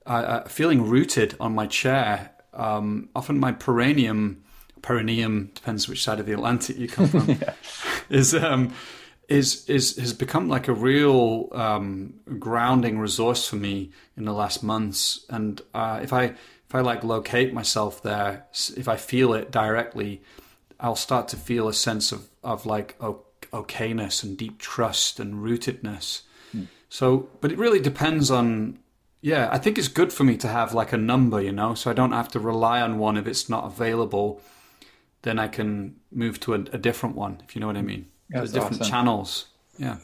[0.06, 4.44] uh, feeling rooted on my chair um, often my perineum
[4.82, 7.54] perineum depends which side of the Atlantic you come from yeah.
[8.10, 8.72] is um,
[9.28, 14.62] is is has become like a real um, grounding resource for me in the last
[14.62, 15.24] months.
[15.30, 16.34] And uh, if I
[16.74, 20.22] if I like locate myself there, if I feel it directly,
[20.80, 26.22] I'll start to feel a sense of of like okayness and deep trust and rootedness.
[26.52, 26.66] Mm.
[26.88, 28.80] So, but it really depends on
[29.20, 31.92] yeah, I think it's good for me to have like a number, you know, so
[31.92, 34.42] I don't have to rely on one if it's not available
[35.22, 38.04] then I can move to a, a different one, if you know what I mean.
[38.28, 38.90] There's different awesome.
[38.90, 39.46] channels.
[39.78, 39.96] Yeah.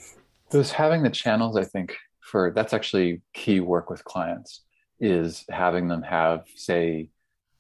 [0.51, 4.63] There's having the channels, I think, for that's actually key work with clients
[5.01, 7.09] is having them have, say,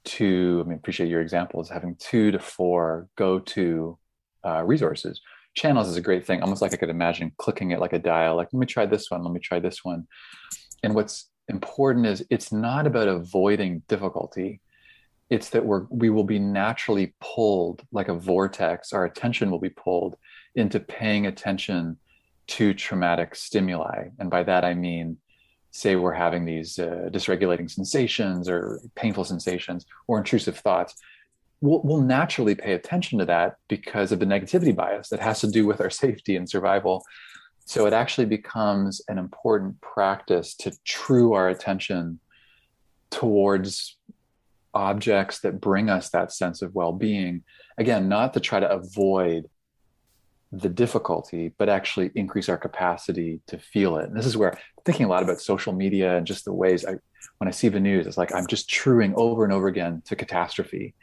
[0.05, 3.99] two, I mean, appreciate your examples, having two to four go to
[4.47, 5.20] uh, resources.
[5.55, 8.36] Channels is a great thing, almost like I could imagine clicking it like a dial,
[8.36, 10.07] like, let me try this one, let me try this one.
[10.82, 14.61] And what's important is it's not about avoiding difficulty
[15.30, 19.70] it's that we're we will be naturally pulled like a vortex our attention will be
[19.70, 20.16] pulled
[20.57, 21.97] into paying attention
[22.49, 25.16] to traumatic stimuli and by that i mean
[25.73, 30.95] say we're having these uh, dysregulating sensations or painful sensations or intrusive thoughts
[31.61, 35.51] we'll, we'll naturally pay attention to that because of the negativity bias that has to
[35.51, 37.05] do with our safety and survival
[37.66, 42.18] so it actually becomes an important practice to true our attention
[43.11, 43.97] towards
[44.75, 47.43] objects that bring us that sense of well-being
[47.79, 49.47] again not to try to avoid
[50.53, 54.09] the difficulty, but actually increase our capacity to feel it.
[54.09, 56.97] And this is where thinking a lot about social media and just the ways I,
[57.39, 60.16] when I see the news, it's like I'm just truing over and over again to
[60.16, 60.95] catastrophe.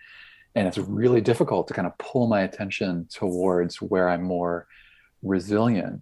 [0.55, 4.67] And it's really difficult to kind of pull my attention towards where I'm more
[5.21, 6.01] resilient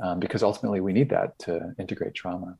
[0.00, 2.58] um, because ultimately we need that to integrate trauma.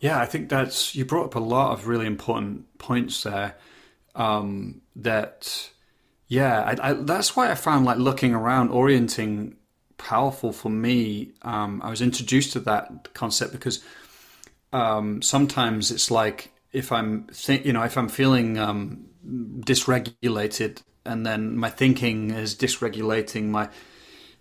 [0.00, 3.56] Yeah, I think that's, you brought up a lot of really important points there
[4.14, 5.70] um, that
[6.28, 9.56] yeah, I, I, that's why I found like looking around, orienting
[9.98, 11.32] powerful for me.
[11.42, 13.82] Um, I was introduced to that concept because
[14.72, 21.26] um, sometimes it's like if I'm, th- you know, if I'm feeling um, dysregulated, and
[21.26, 23.68] then my thinking is dysregulating, my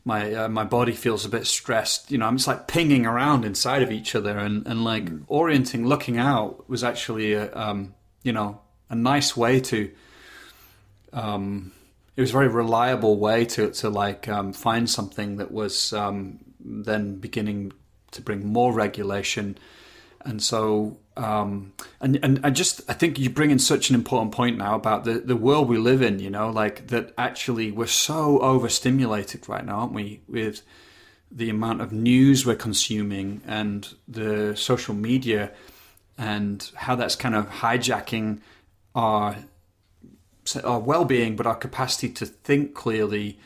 [0.04, 2.12] my uh, my body feels a bit stressed.
[2.12, 5.24] You know, I'm just like pinging around inside of each other, and and like mm.
[5.28, 7.94] orienting, looking out was actually a um,
[8.24, 9.92] you know a nice way to
[11.14, 11.72] um,
[12.16, 16.40] it was a very reliable way to to like um, find something that was um,
[16.60, 17.74] then beginning
[18.12, 19.58] to bring more regulation,
[20.26, 24.34] and so um, and and I just I think you bring in such an important
[24.34, 26.20] point now about the the world we live in.
[26.20, 30.22] You know, like that actually we're so overstimulated right now, aren't we?
[30.28, 30.62] With
[31.32, 35.52] the amount of news we're consuming and the social media
[36.18, 38.42] and how that's kind of hijacking
[38.94, 39.38] our
[40.58, 43.40] our well-being, but our capacity to think clearly.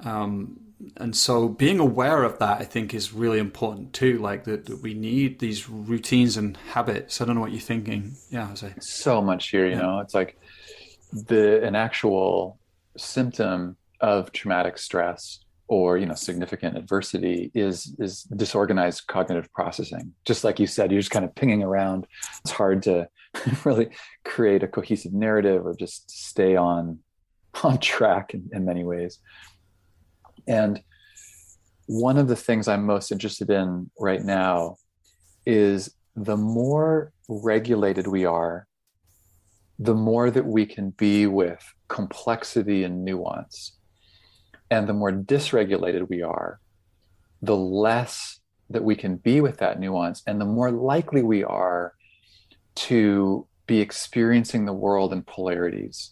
[0.00, 0.60] Um,
[0.96, 4.18] and so being aware of that, I think, is really important too.
[4.18, 7.20] Like that, that, we need these routines and habits.
[7.20, 8.16] I don't know what you're thinking.
[8.30, 8.72] Yeah, Jose.
[8.80, 9.82] So much here, you yeah.
[9.82, 10.38] know, it's like
[11.12, 12.58] the an actual
[12.96, 20.42] symptom of traumatic stress or you know significant adversity is is disorganized cognitive processing just
[20.42, 22.06] like you said you're just kind of pinging around
[22.40, 23.06] it's hard to
[23.64, 23.90] really
[24.24, 26.98] create a cohesive narrative or just stay on
[27.64, 29.18] on track in, in many ways.
[30.46, 30.82] And
[31.86, 34.76] one of the things i'm most interested in right now
[35.44, 38.68] is the more regulated we are
[39.80, 43.78] the more that we can be with complexity and nuance.
[44.70, 46.60] And the more dysregulated we are,
[47.40, 51.94] the less that we can be with that nuance, and the more likely we are
[52.74, 56.10] to be experiencing the world in polarities.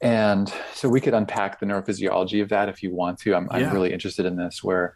[0.00, 3.34] And so we could unpack the neurophysiology of that if you want to.
[3.34, 3.68] I'm, yeah.
[3.68, 4.94] I'm really interested in this, where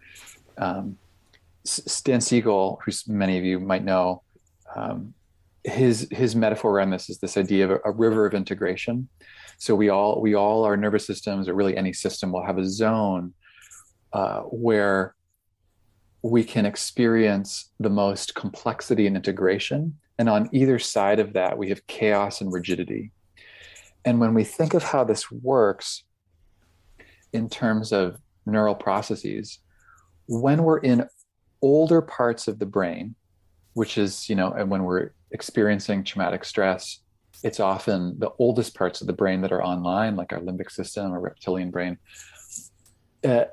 [0.58, 0.96] um,
[2.04, 4.22] Dan Siegel, who many of you might know,
[4.76, 5.14] um,
[5.64, 9.08] his his metaphor around this is this idea of a, a river of integration.
[9.58, 12.68] So we all we all our nervous systems, or really any system, will have a
[12.68, 13.32] zone
[14.12, 15.14] uh, where
[16.22, 19.98] we can experience the most complexity and integration.
[20.18, 23.12] And on either side of that, we have chaos and rigidity.
[24.04, 26.04] And when we think of how this works
[27.32, 29.58] in terms of neural processes,
[30.26, 31.08] when we're in
[31.60, 33.14] older parts of the brain,
[33.74, 37.00] which is, you know, and when we're experiencing traumatic stress,
[37.42, 41.12] it's often the oldest parts of the brain that are online, like our limbic system
[41.12, 41.96] or reptilian brain.
[43.24, 43.44] Uh,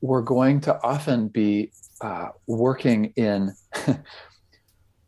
[0.00, 3.52] we're going to often be uh, working in,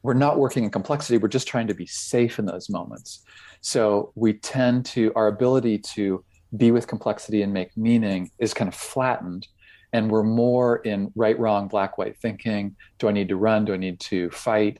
[0.06, 3.24] we're not working in complexity, we're just trying to be safe in those moments.
[3.60, 6.24] So we tend to, our ability to
[6.56, 9.48] be with complexity and make meaning is kind of flattened.
[9.92, 12.76] And we're more in right, wrong, black, white thinking.
[13.00, 13.64] Do I need to run?
[13.64, 14.78] Do I need to fight?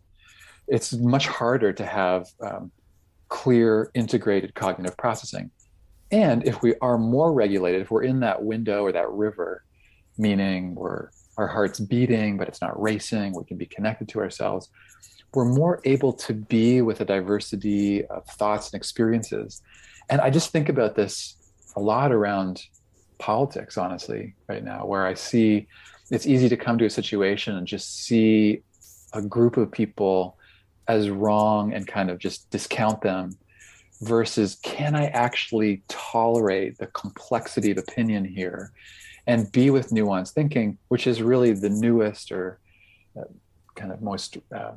[0.68, 2.70] It's much harder to have um,
[3.28, 5.50] clear, integrated cognitive processing.
[6.12, 9.64] And if we are more regulated, if we're in that window or that river,
[10.18, 14.70] meaning we're our heart's beating, but it's not racing, we can be connected to ourselves,
[15.34, 19.62] we're more able to be with a diversity of thoughts and experiences.
[20.08, 21.36] And I just think about this
[21.74, 22.62] a lot around
[23.18, 25.66] politics, honestly, right now, where I see
[26.10, 28.62] it's easy to come to a situation and just see
[29.12, 30.38] a group of people
[30.88, 33.36] as wrong and kind of just discount them
[34.02, 38.72] versus can I actually tolerate the complexity of opinion here
[39.26, 42.60] and be with nuanced thinking, which is really the newest or
[43.18, 43.24] uh,
[43.74, 44.72] kind of most, uh,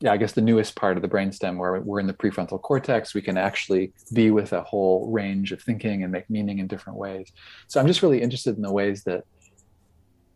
[0.00, 3.14] yeah, I guess the newest part of the brainstem where we're in the prefrontal cortex.
[3.14, 6.98] We can actually be with a whole range of thinking and make meaning in different
[6.98, 7.32] ways.
[7.68, 9.24] So I'm just really interested in the ways that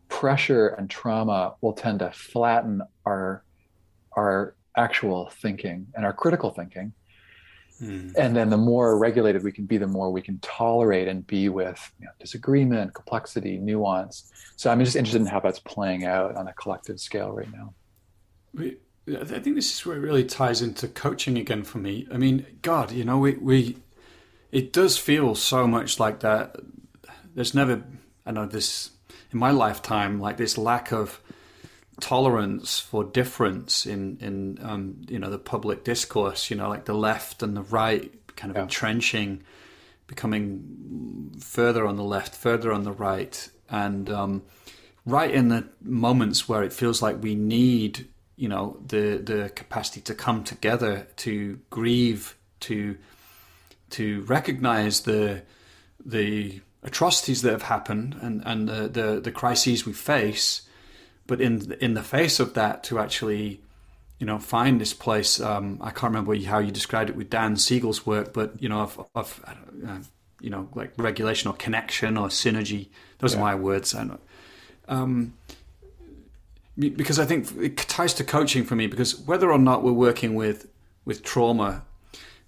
[0.09, 3.43] pressure and trauma will tend to flatten our
[4.17, 6.93] our actual thinking and our critical thinking.
[7.81, 8.13] Mm.
[8.17, 11.49] And then the more regulated we can be, the more we can tolerate and be
[11.49, 14.31] with you know, disagreement, complexity, nuance.
[14.55, 17.73] So I'm just interested in how that's playing out on a collective scale right now.
[19.07, 22.07] I think this is where it really ties into coaching again for me.
[22.11, 23.77] I mean, God, you know, we, we
[24.51, 26.55] it does feel so much like that
[27.33, 27.83] there's never
[28.25, 28.91] I know this
[29.31, 31.19] in my lifetime like this lack of
[31.99, 36.49] tolerance for difference in in um, you know the public discourse.
[36.49, 38.63] You know, like the left and the right kind of yeah.
[38.63, 39.43] entrenching,
[40.07, 44.43] becoming further on the left, further on the right, and um,
[45.05, 50.01] right in the moments where it feels like we need you know the the capacity
[50.01, 52.97] to come together to grieve to
[53.89, 55.43] to recognize the
[56.03, 60.63] the atrocities that have happened and and the the, the crises we face
[61.27, 63.61] but in in the face of that to actually
[64.19, 67.55] you know find this place um, i can't remember how you described it with dan
[67.55, 69.43] siegel's work but you know of, of
[69.87, 69.97] uh,
[70.39, 72.87] you know like regulation or connection or synergy
[73.21, 73.39] those yeah.
[73.39, 74.19] are my words I know.
[74.87, 75.33] Um,
[76.77, 80.35] because i think it ties to coaching for me because whether or not we're working
[80.35, 80.67] with
[81.05, 81.83] with trauma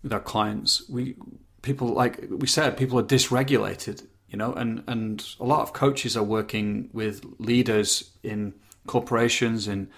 [0.02, 1.16] with our clients we
[1.62, 6.16] people like we said people are dysregulated you know and and a lot of coaches
[6.16, 8.54] are working with leaders in
[8.88, 9.90] corporations in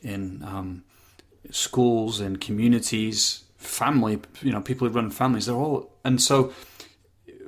[0.00, 0.84] in um,
[1.50, 6.52] schools in communities family you know people who run families they're all and so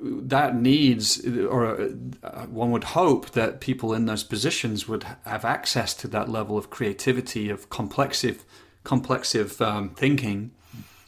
[0.03, 1.91] that needs or
[2.23, 6.59] uh, one would hope that people in those positions would have access to that level
[6.59, 8.45] of creativity of complexive
[8.85, 10.51] complexive um, thinking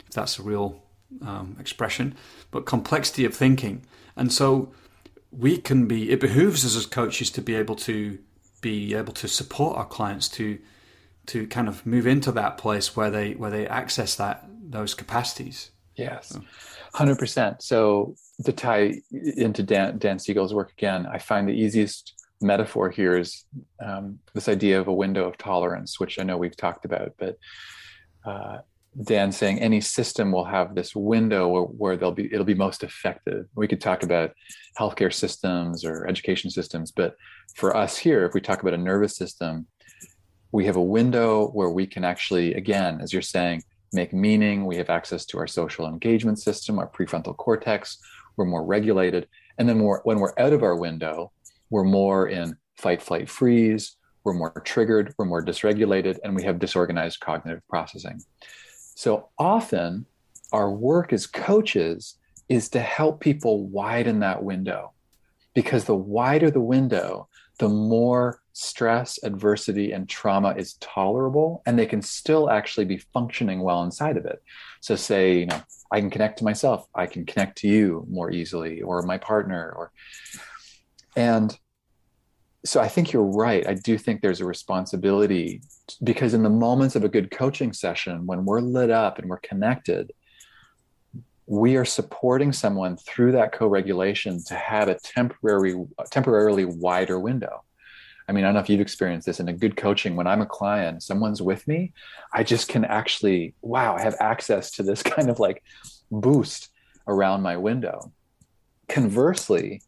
[0.07, 0.82] if that's a real
[1.22, 2.14] um, expression
[2.51, 3.84] but complexity of thinking.
[4.16, 4.72] And so
[5.30, 8.18] we can be it behooves us as coaches to be able to
[8.61, 10.59] be able to support our clients to
[11.26, 15.70] to kind of move into that place where they where they access that those capacities.
[15.95, 16.39] Yes
[16.95, 18.14] 100% so
[18.45, 23.45] to tie into dan, dan siegel's work again i find the easiest metaphor here is
[23.84, 27.36] um, this idea of a window of tolerance which i know we've talked about but
[28.24, 28.59] uh,
[29.05, 32.82] Dan saying any system will have this window where, where they'll be it'll be most
[32.82, 33.47] effective.
[33.55, 34.32] We could talk about
[34.78, 37.14] healthcare systems or education systems, but
[37.55, 39.66] for us here, if we talk about a nervous system,
[40.53, 43.62] we have a window where we can actually, again, as you're saying,
[43.93, 44.66] make meaning.
[44.66, 47.99] We have access to our social engagement system, our prefrontal cortex.
[48.36, 49.28] We're more regulated,
[49.59, 51.32] and then more, when we're out of our window,
[51.70, 53.97] we're more in fight, flight, freeze.
[54.24, 55.14] We're more triggered.
[55.18, 58.22] We're more dysregulated, and we have disorganized cognitive processing.
[58.95, 60.07] So often,
[60.53, 62.16] our work as coaches
[62.49, 64.93] is to help people widen that window
[65.55, 67.28] because the wider the window,
[67.59, 73.61] the more stress, adversity, and trauma is tolerable, and they can still actually be functioning
[73.61, 74.42] well inside of it.
[74.80, 75.61] So, say, you know,
[75.92, 79.72] I can connect to myself, I can connect to you more easily, or my partner,
[79.76, 79.92] or,
[81.16, 81.56] and
[82.64, 83.66] so I think you're right.
[83.66, 85.62] I do think there's a responsibility
[86.02, 89.38] because in the moments of a good coaching session, when we're lit up and we're
[89.38, 90.12] connected,
[91.49, 95.74] we are supporting someone through that co-regulation to have a temporary,
[96.11, 97.64] temporarily wider window.
[98.28, 100.14] I mean, I don't know if you've experienced this in a good coaching.
[100.14, 101.94] When I'm a client, someone's with me,
[102.34, 105.62] I just can actually, wow, I have access to this kind of like
[106.11, 106.68] boost
[107.07, 108.12] around my window.
[108.90, 109.80] Conversely,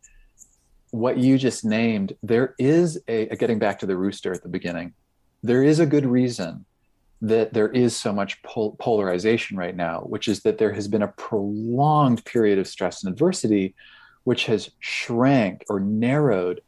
[0.92, 4.94] what you just named, there is a, getting back to the rooster at the beginning,
[5.42, 6.64] there is a good reason
[7.22, 11.02] that there is so much pol- polarization right now, which is that there has been
[11.02, 13.74] a prolonged period of stress and adversity,
[14.24, 16.60] which has shrank or narrowed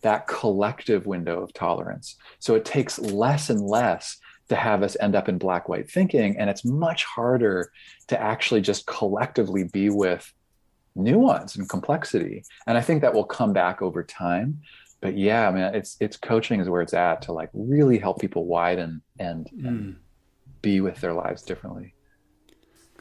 [0.00, 2.16] that collective window of tolerance.
[2.38, 6.38] So it takes less and less to have us end up in black white thinking.
[6.38, 7.70] And it's much harder
[8.06, 10.32] to actually just collectively be with
[10.94, 12.44] nuance and complexity.
[12.66, 14.62] And I think that will come back over time.
[15.00, 18.20] But yeah, I mean, it's it's coaching is where it's at to like really help
[18.20, 19.66] people widen and, mm.
[19.66, 19.96] and
[20.60, 21.94] be with their lives differently.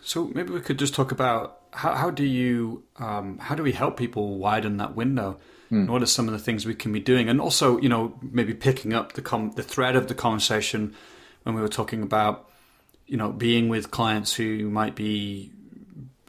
[0.03, 3.71] So maybe we could just talk about how, how do you um, how do we
[3.71, 5.39] help people widen that window?
[5.71, 5.89] Mm.
[5.89, 7.29] What are some of the things we can be doing?
[7.29, 10.95] And also, you know, maybe picking up the com- the thread of the conversation
[11.43, 12.49] when we were talking about,
[13.07, 15.51] you know, being with clients who might be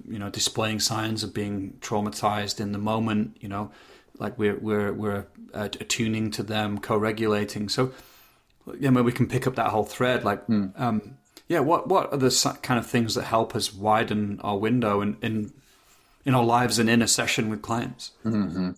[0.08, 3.70] you know displaying signs of being traumatized in the moment you know
[4.18, 7.92] like we're we're we're uh, attuning to them co-regulating so
[8.78, 10.72] yeah maybe we can pick up that whole thread like mm.
[10.78, 11.16] um,
[11.48, 15.16] yeah what what are the kind of things that help us widen our window in
[15.22, 15.52] in,
[16.24, 18.70] in our lives and in a session with clients mm-hmm.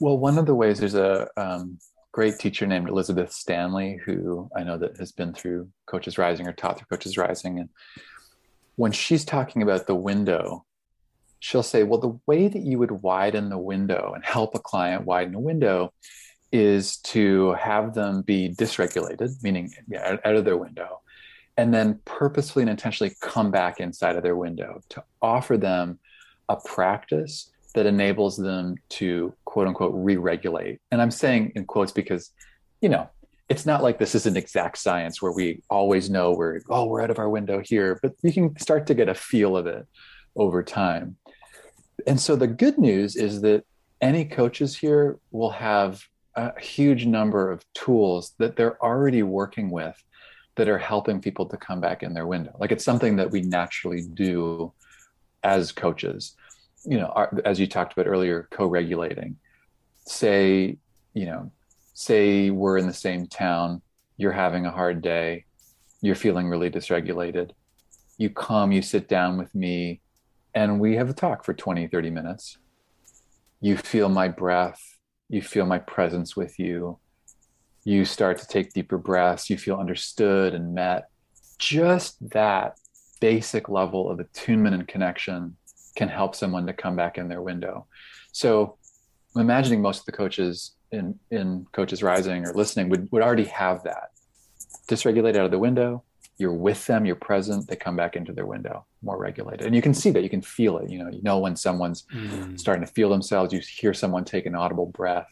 [0.00, 1.78] well one of the ways there's a um,
[2.12, 6.52] great teacher named elizabeth stanley who i know that has been through coaches rising or
[6.52, 7.68] taught through coaches rising and
[8.76, 10.64] when she's talking about the window,
[11.46, 15.04] she'll say, well, the way that you would widen the window and help a client
[15.04, 15.92] widen a window
[16.50, 21.02] is to have them be dysregulated, meaning out of their window,
[21.56, 26.00] and then purposefully and intentionally come back inside of their window to offer them
[26.48, 30.80] a practice that enables them to quote unquote re-regulate.
[30.90, 32.32] And I'm saying in quotes because,
[32.80, 33.08] you know,
[33.48, 37.02] it's not like this is an exact science where we always know we're oh we're
[37.02, 39.86] out of our window here, but you can start to get a feel of it
[40.34, 41.16] over time.
[42.06, 43.64] And so the good news is that
[44.00, 46.02] any coaches here will have
[46.34, 50.02] a huge number of tools that they're already working with
[50.56, 52.54] that are helping people to come back in their window.
[52.58, 54.72] Like it's something that we naturally do
[55.42, 56.34] as coaches.
[56.84, 59.36] You know, our, as you talked about earlier, co-regulating.
[60.06, 60.78] Say,
[61.14, 61.50] you know,
[61.94, 63.82] say we're in the same town,
[64.16, 65.44] you're having a hard day,
[66.00, 67.50] you're feeling really dysregulated.
[68.18, 70.00] You come, you sit down with me,
[70.56, 72.58] and we have a talk for 20, 30 minutes.
[73.60, 74.98] You feel my breath,
[75.28, 76.98] you feel my presence with you
[77.86, 81.08] you start to take deeper breaths, you feel understood and met.
[81.60, 82.80] Just that
[83.20, 85.56] basic level of attunement and connection
[85.94, 87.86] can help someone to come back in their window.
[88.32, 88.76] So
[89.36, 93.44] I'm imagining most of the coaches in, in Coaches Rising or listening would, would already
[93.44, 94.10] have that.
[94.88, 96.02] Dysregulate out of the window,
[96.38, 99.66] you're with them, you're present, they come back into their window more regulated.
[99.66, 100.90] And you can see that, you can feel it.
[100.90, 102.58] You know, you know when someone's mm.
[102.58, 105.28] starting to feel themselves, you hear someone take an audible breath.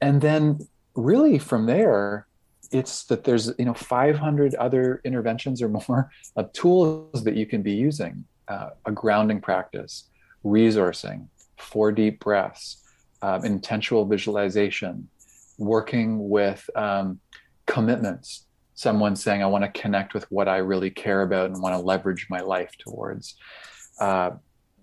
[0.00, 2.26] And then really from there
[2.70, 7.62] it's that there's you know 500 other interventions or more of tools that you can
[7.62, 10.08] be using uh, a grounding practice
[10.44, 11.26] resourcing
[11.56, 12.82] four deep breaths
[13.22, 15.08] um, intentional visualization
[15.56, 17.20] working with um,
[17.66, 21.74] commitments someone saying i want to connect with what i really care about and want
[21.74, 23.36] to leverage my life towards.
[24.00, 24.30] Uh,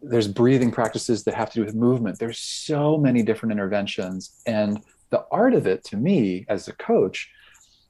[0.02, 2.18] there's breathing practices that have to do with movement.
[2.18, 4.42] There's so many different interventions.
[4.46, 7.30] And the art of it to me as a coach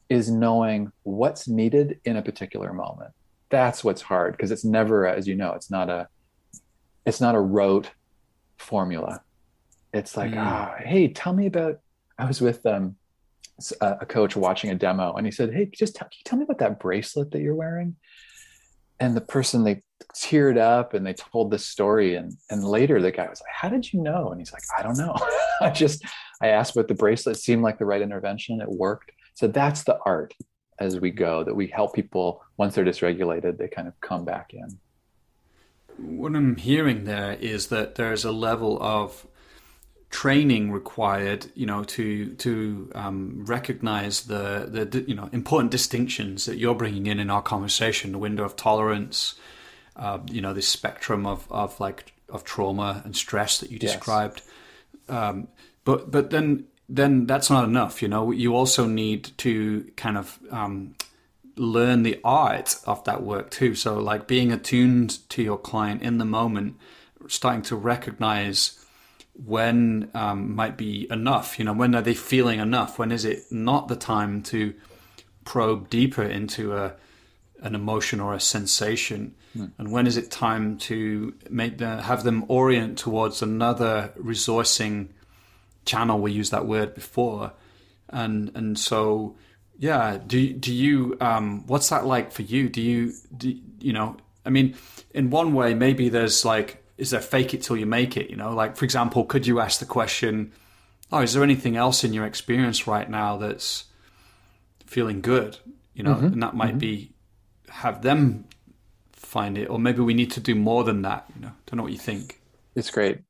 [0.09, 3.11] is knowing what's needed in a particular moment.
[3.49, 6.07] That's what's hard because it's never as you know it's not a
[7.05, 7.91] it's not a rote
[8.57, 9.21] formula.
[9.93, 10.81] It's like ah mm.
[10.81, 11.79] oh, hey tell me about
[12.17, 12.95] i was with um
[13.81, 16.59] Uh, a coach watching a demo and he said hey just tell, tell me about
[16.59, 17.95] that bracelet that you're wearing.
[18.99, 19.81] And the person they
[20.15, 23.69] teared up and they told this story and and later the guy was like how
[23.69, 24.29] did you know?
[24.31, 25.15] And he's like i don't know.
[25.61, 26.03] I just
[26.41, 29.11] i asked about the bracelet seemed like the right intervention it worked.
[29.33, 30.33] So that's the art
[30.79, 34.53] as we go that we help people once they're dysregulated they kind of come back
[34.53, 34.79] in.
[35.97, 39.27] What i'm hearing there is that there's a level of
[40.11, 46.57] training required, you know, to to um, recognize the the you know important distinctions that
[46.57, 49.35] you're bringing in in our conversation, the window of tolerance,
[49.95, 54.41] uh, you know, this spectrum of of like of trauma and stress that you described.
[55.07, 55.17] Yes.
[55.17, 55.47] Um,
[55.85, 58.01] but but then then that's not enough.
[58.01, 60.95] You know, you also need to kind of um,
[61.55, 63.75] learn the art of that work too.
[63.75, 66.75] So like being attuned to your client in the moment,
[67.27, 68.80] starting to recognize
[69.33, 71.57] when um, might be enough?
[71.57, 72.99] You know, when are they feeling enough?
[72.99, 74.73] When is it not the time to
[75.45, 76.95] probe deeper into a
[77.61, 79.35] an emotion or a sensation?
[79.55, 79.71] Mm.
[79.77, 85.09] And when is it time to make the have them orient towards another resourcing
[85.85, 86.19] channel?
[86.19, 87.53] We used that word before,
[88.09, 89.35] and and so
[89.77, 90.19] yeah.
[90.25, 92.69] Do do you um, what's that like for you?
[92.69, 94.17] Do you do you know?
[94.45, 94.75] I mean,
[95.13, 98.29] in one way, maybe there's like is there fake it till you make it?
[98.29, 100.51] You know, like for example, could you ask the question,
[101.11, 103.85] "Oh, is there anything else in your experience right now that's
[104.85, 105.57] feeling good?"
[105.95, 106.27] You know, mm-hmm.
[106.27, 106.77] and that might mm-hmm.
[106.77, 107.13] be
[107.69, 108.45] have them
[109.13, 111.25] find it, or maybe we need to do more than that.
[111.35, 112.39] You know, don't know what you think.
[112.75, 113.21] It's great.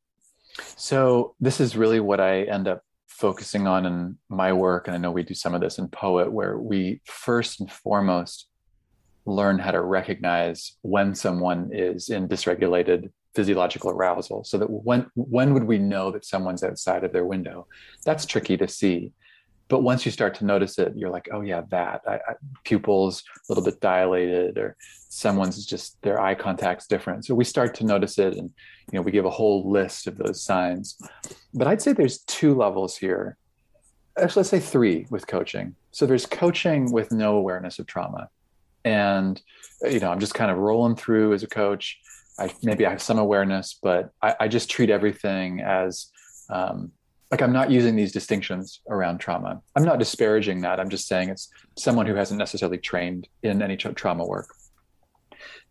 [0.75, 4.99] So this is really what I end up focusing on in my work, and I
[4.99, 8.49] know we do some of this in Poet, where we first and foremost
[9.25, 14.43] learn how to recognize when someone is in dysregulated physiological arousal.
[14.43, 17.67] So that when when would we know that someone's outside of their window?
[18.05, 19.11] That's tricky to see.
[19.67, 22.01] But once you start to notice it you're like oh yeah that.
[22.07, 24.75] I, I, pupils a little bit dilated or
[25.09, 27.25] someone's just their eye contact's different.
[27.25, 28.49] So we start to notice it and
[28.91, 30.97] you know we give a whole list of those signs.
[31.53, 33.37] But i'd say there's two levels here.
[34.17, 35.75] Actually let's say three with coaching.
[35.91, 38.29] So there's coaching with no awareness of trauma.
[38.83, 39.41] And
[39.83, 41.99] you know i'm just kind of rolling through as a coach
[42.39, 46.07] I maybe I have some awareness, but I, I just treat everything as
[46.49, 46.91] um,
[47.31, 49.61] like I'm not using these distinctions around trauma.
[49.75, 50.79] I'm not disparaging that.
[50.79, 54.53] I'm just saying it's someone who hasn't necessarily trained in any tra- trauma work.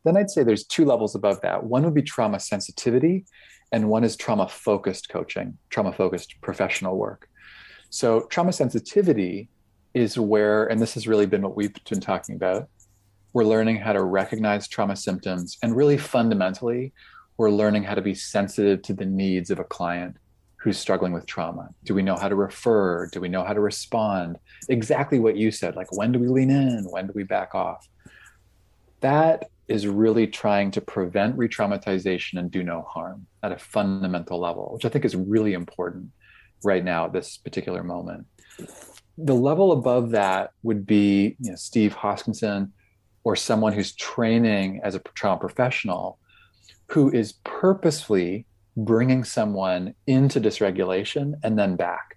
[0.04, 1.64] Then I'd say there's two levels above that.
[1.64, 3.26] One would be trauma sensitivity,
[3.72, 7.28] and one is trauma focused coaching, trauma focused professional work.
[7.90, 9.48] So, trauma sensitivity
[9.92, 12.68] is where, and this has really been what we've been talking about,
[13.32, 16.92] we're learning how to recognize trauma symptoms and really fundamentally
[17.36, 20.16] we're learning how to be sensitive to the needs of a client
[20.56, 21.70] who's struggling with trauma?
[21.84, 23.06] Do we know how to refer?
[23.06, 24.36] Do we know how to respond?
[24.68, 26.84] Exactly what you said like, when do we lean in?
[26.90, 27.88] When do we back off?
[29.00, 34.38] That is really trying to prevent re traumatization and do no harm at a fundamental
[34.38, 36.10] level, which I think is really important
[36.62, 38.26] right now at this particular moment.
[39.16, 42.72] The level above that would be you know, Steve Hoskinson
[43.24, 46.18] or someone who's training as a trauma professional
[46.88, 48.46] who is purposefully
[48.76, 52.16] bringing someone into dysregulation and then back.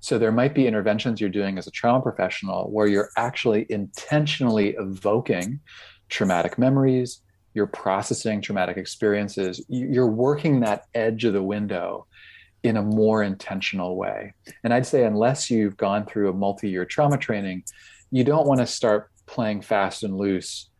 [0.00, 4.76] So there might be interventions you're doing as a trauma professional where you're actually intentionally
[4.78, 5.60] evoking
[6.08, 7.20] traumatic memories,
[7.52, 12.06] you're processing traumatic experiences, you're working that edge of the window
[12.62, 14.32] in a more intentional way.
[14.62, 17.64] And I'd say, unless you've gone through a multi year trauma training,
[18.10, 20.70] you don't want to start playing fast and loose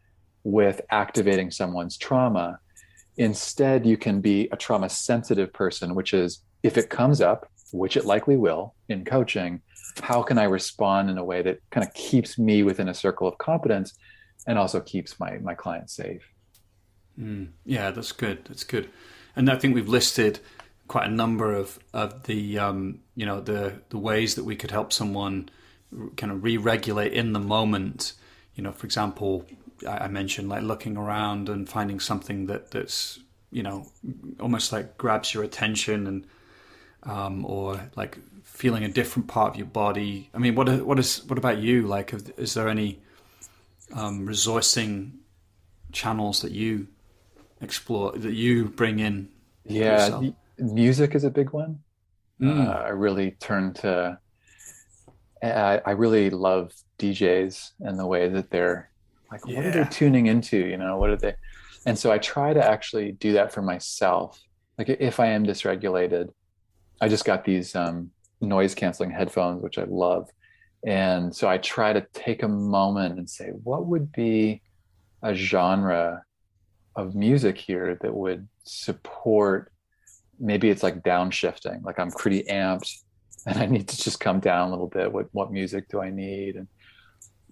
[0.42, 2.58] with activating someone's trauma
[3.18, 7.96] Instead, you can be a trauma sensitive person, which is if it comes up, which
[7.96, 9.60] it likely will in coaching,
[10.00, 13.26] how can I respond in a way that kind of keeps me within a circle
[13.26, 13.92] of competence
[14.46, 16.22] and also keeps my, my client safe?
[17.20, 18.44] Mm, yeah, that's good.
[18.44, 18.88] That's good.
[19.34, 20.38] And I think we've listed
[20.86, 24.70] quite a number of, of the, um, you know, the, the ways that we could
[24.70, 25.48] help someone
[26.16, 28.12] kind of re-regulate in the moment.
[28.58, 29.44] You know, for example,
[29.88, 33.20] I mentioned, like looking around and finding something that that's
[33.52, 33.86] you know
[34.40, 36.26] almost like grabs your attention and
[37.04, 40.28] um, or like feeling a different part of your body.
[40.34, 41.86] I mean, what what is what about you?
[41.86, 42.98] Like, is there any
[43.92, 45.12] um, resourcing
[45.92, 46.88] channels that you
[47.60, 49.28] explore that you bring in?
[49.66, 50.20] Yeah,
[50.58, 51.78] music is a big one.
[52.40, 52.66] Mm.
[52.66, 54.18] Uh, I really turn to.
[55.42, 58.90] I, I really love DJs and the way that they're
[59.30, 59.56] like yeah.
[59.56, 60.96] what are they tuning into you know?
[60.96, 61.34] What are they?
[61.86, 64.40] And so i try to actually do that for myself.
[64.76, 66.30] Like if i am dysregulated
[67.00, 68.10] i just got these um,
[68.40, 70.28] noise canceling headphones which i love.
[70.86, 74.62] And so i try to take a moment and say what would be
[75.22, 76.22] a genre
[76.96, 79.72] of music here that would support
[80.38, 83.02] maybe it's like downshifting like i'm pretty amped
[83.46, 86.10] and i need to just come down a little bit what what music do i
[86.10, 86.68] need and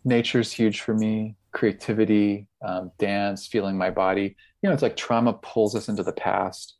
[0.04, 4.36] nature's huge for me creativity, um, dance, feeling my body.
[4.60, 6.74] You know, it's like trauma pulls us into the past.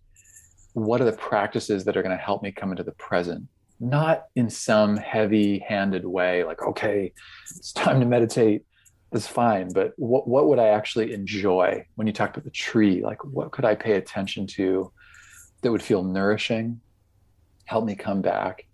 [0.75, 3.49] What are the practices that are going to help me come into the present?
[3.81, 7.15] Not in some heavy handed way, like, okay,
[7.57, 8.67] it's time to meditate.
[9.13, 9.73] That's fine.
[9.73, 13.03] But what, what would I actually enjoy when you talked about the tree?
[13.03, 14.93] Like, what could I pay attention to
[15.63, 16.83] that would feel nourishing,
[17.65, 18.66] help me come back?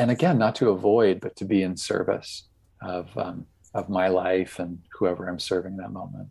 [0.00, 2.44] And again, not to avoid, but to be in service
[2.80, 3.44] of um,
[3.74, 6.30] of my life and whoever I'm serving that moment.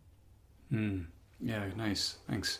[0.72, 1.06] Mm,
[1.40, 2.16] yeah, nice.
[2.28, 2.58] Thanks.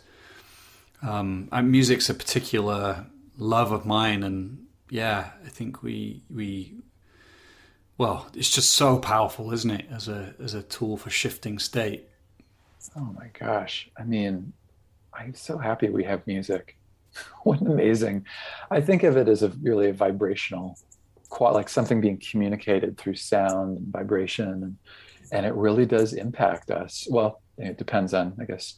[1.02, 3.06] Um, music's a particular
[3.36, 6.76] love of mine, and yeah, I think we we
[7.98, 12.08] well, it's just so powerful, isn't it, as a as a tool for shifting state.
[12.94, 13.90] Oh my gosh!
[13.98, 14.52] I mean,
[15.12, 16.76] I'm so happy we have music.
[17.42, 18.26] what amazing!
[18.70, 20.78] I think of it as a really a vibrational
[21.38, 24.76] like something being communicated through sound and vibration and,
[25.32, 27.06] and it really does impact us.
[27.10, 28.76] Well it depends on i guess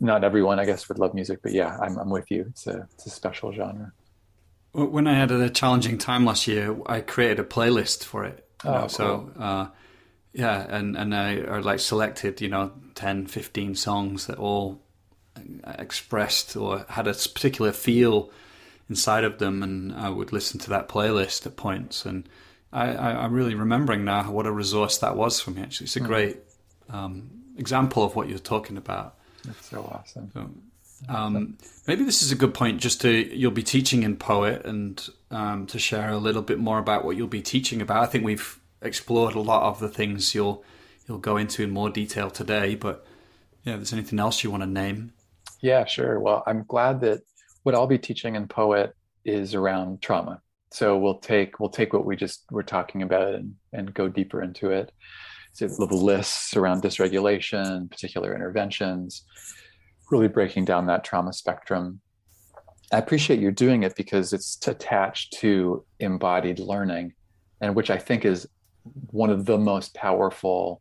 [0.00, 2.46] not everyone i guess would love music but yeah i'm, I'm with you.
[2.50, 3.92] It's a, it's a special genre.
[4.72, 8.72] When i had a challenging time last year i created a playlist for it oh,
[8.72, 8.88] know, cool.
[8.88, 9.66] so uh,
[10.32, 14.82] yeah and and i are like selected you know 10 15 songs that all
[15.78, 18.30] expressed or had a particular feel
[18.88, 22.04] inside of them, and I would listen to that playlist at points.
[22.04, 22.28] And
[22.72, 25.62] I, am really remembering now what a resource that was for me.
[25.62, 26.06] Actually, it's a hmm.
[26.06, 26.36] great
[26.90, 29.16] um, example of what you're talking about.
[29.44, 30.30] That's so awesome.
[30.32, 30.50] So,
[31.08, 35.08] um, maybe this is a good point just to you'll be teaching in poet and
[35.30, 38.02] um, to share a little bit more about what you'll be teaching about.
[38.02, 40.64] I think we've explored a lot of the things you'll
[41.06, 43.06] you'll go into in more detail today, but
[43.64, 45.12] yeah, if there's anything else you want to name.
[45.60, 46.20] Yeah, sure.
[46.20, 47.22] Well, I'm glad that
[47.68, 48.94] what I'll be teaching in Poet
[49.26, 50.40] is around trauma.
[50.70, 54.40] So we'll take we'll take what we just were talking about and, and go deeper
[54.42, 54.90] into it.
[55.52, 59.22] So little lists around dysregulation, particular interventions,
[60.10, 62.00] really breaking down that trauma spectrum.
[62.90, 67.12] I appreciate you doing it because it's attached to embodied learning,
[67.60, 68.48] and which I think is
[69.10, 70.80] one of the most powerful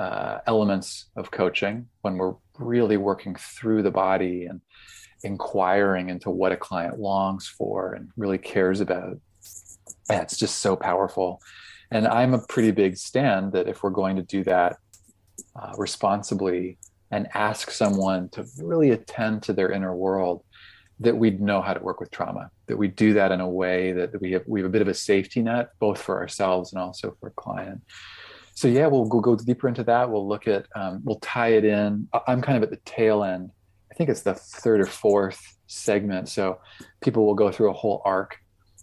[0.00, 4.62] uh, elements of coaching when we're really working through the body and
[5.24, 9.18] inquiring into what a client longs for and really cares about.
[10.08, 11.40] And it's just so powerful.
[11.90, 14.76] And I'm a pretty big stand that if we're going to do that
[15.56, 16.78] uh, responsibly,
[17.10, 20.42] and ask someone to really attend to their inner world,
[20.98, 23.92] that we'd know how to work with trauma, that we do that in a way
[23.92, 26.82] that we have we have a bit of a safety net, both for ourselves and
[26.82, 27.80] also for a client.
[28.54, 30.10] So yeah, we'll, we'll go deeper into that.
[30.10, 32.08] We'll look at um, we'll tie it in.
[32.26, 33.50] I'm kind of at the tail end.
[33.94, 36.28] I think it's the third or fourth segment.
[36.28, 36.58] So
[37.00, 38.38] people will go through a whole arc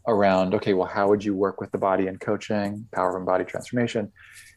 [0.07, 3.43] around okay, well, how would you work with the body in coaching, power and body
[3.43, 4.12] transformation?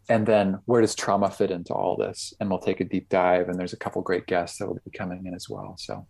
[0.08, 2.34] and then where does trauma fit into all this?
[2.38, 4.90] And we'll take a deep dive and there's a couple great guests that will be
[4.96, 5.76] coming in as well.
[5.78, 6.06] So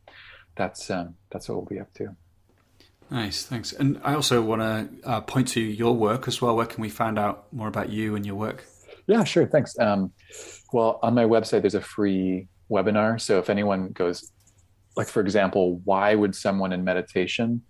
[0.57, 2.16] that's um, that's what we'll be up to.
[3.11, 3.72] Nice thanks.
[3.72, 6.57] And i also want to uh, point to your work as well.
[6.57, 8.64] Where can we find out more about you and your work?
[9.07, 9.78] Yeah sure thanks.
[9.78, 10.12] Um,
[10.72, 13.20] well on my website there's a free webinar.
[13.20, 14.32] So if anyone goes
[14.97, 17.62] like for example why would someone in meditation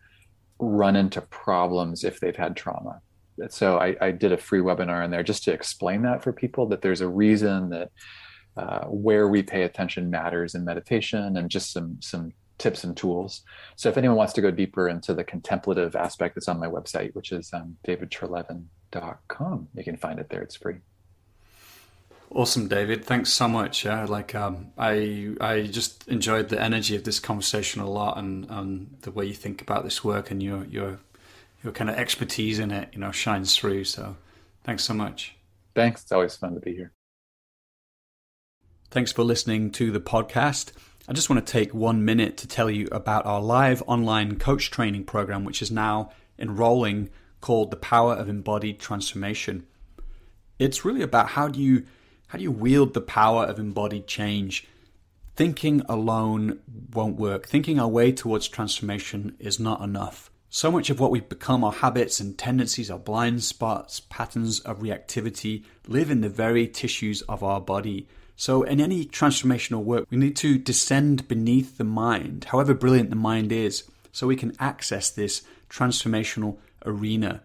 [0.58, 3.00] run into problems if they've had trauma?
[3.48, 6.66] So I, I, did a free webinar in there just to explain that for people
[6.68, 7.90] that there's a reason that
[8.56, 13.42] uh, where we pay attention matters in meditation and just some some tips and tools.
[13.74, 17.12] So if anyone wants to go deeper into the contemplative aspect that's on my website
[17.14, 20.42] which is um, davidtreleaven.com you can find it there.
[20.42, 20.76] It's free
[22.34, 23.04] Awesome, David.
[23.04, 23.84] Thanks so much.
[23.84, 28.44] Yeah, like um, I, I just enjoyed the energy of this conversation a lot, and,
[28.50, 30.98] and the way you think about this work, and your your
[31.62, 33.84] your kind of expertise in it, you know, shines through.
[33.84, 34.16] So
[34.64, 35.36] thanks so much.
[35.76, 36.02] Thanks.
[36.02, 36.92] It's always fun to be here.
[38.90, 40.72] Thanks for listening to the podcast.
[41.08, 44.72] I just want to take one minute to tell you about our live online coach
[44.72, 47.10] training program, which is now enrolling
[47.40, 49.66] called The Power of Embodied Transformation.
[50.58, 51.84] It's really about how do you
[52.28, 54.66] how do you wield the power of embodied change?
[55.36, 56.60] Thinking alone
[56.92, 57.46] won't work.
[57.46, 60.30] Thinking our way towards transformation is not enough.
[60.48, 64.78] So much of what we've become, our habits and tendencies, our blind spots, patterns of
[64.78, 68.06] reactivity, live in the very tissues of our body.
[68.36, 73.16] So, in any transformational work, we need to descend beneath the mind, however brilliant the
[73.16, 77.42] mind is, so we can access this transformational arena.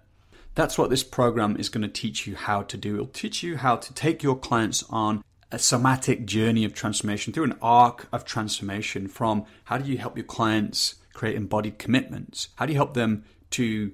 [0.55, 2.95] That's what this program is going to teach you how to do.
[2.95, 7.45] It'll teach you how to take your clients on a somatic journey of transformation through
[7.45, 12.49] an arc of transformation from how do you help your clients create embodied commitments?
[12.55, 13.91] How do you help them to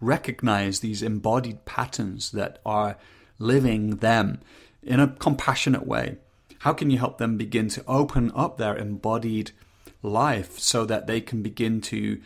[0.00, 2.96] recognize these embodied patterns that are
[3.38, 4.40] living them
[4.82, 6.16] in a compassionate way?
[6.60, 9.52] How can you help them begin to open up their embodied
[10.02, 12.20] life so that they can begin to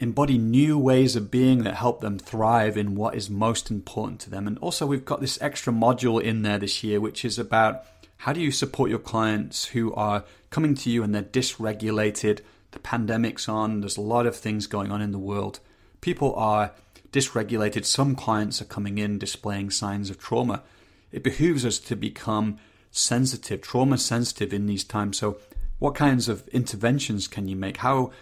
[0.00, 4.30] embody new ways of being that help them thrive in what is most important to
[4.30, 4.48] them?
[4.48, 7.84] And also, we've got this extra module in there this year, which is about
[8.18, 12.40] how do you support your clients who are coming to you and they're dysregulated
[12.72, 15.60] the pandemic's on, there's a lot of things going on in the world.
[16.00, 16.72] People are
[17.12, 17.84] dysregulated.
[17.84, 20.62] Some clients are coming in displaying signs of trauma.
[21.12, 22.58] It behooves us to become
[22.90, 25.18] sensitive, trauma sensitive in these times.
[25.18, 25.38] So,
[25.78, 27.78] what kinds of interventions can you make?
[27.78, 28.12] How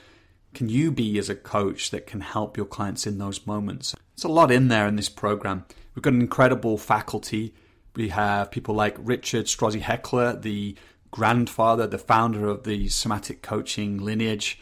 [0.59, 3.95] can you be as a coach that can help your clients in those moments?
[4.17, 5.65] There's a lot in there in this program.
[5.95, 7.55] We've got an incredible faculty.
[7.95, 10.75] We have people like Richard Strozzi Heckler, the
[11.13, 14.61] grandfather, the founder of the somatic coaching lineage,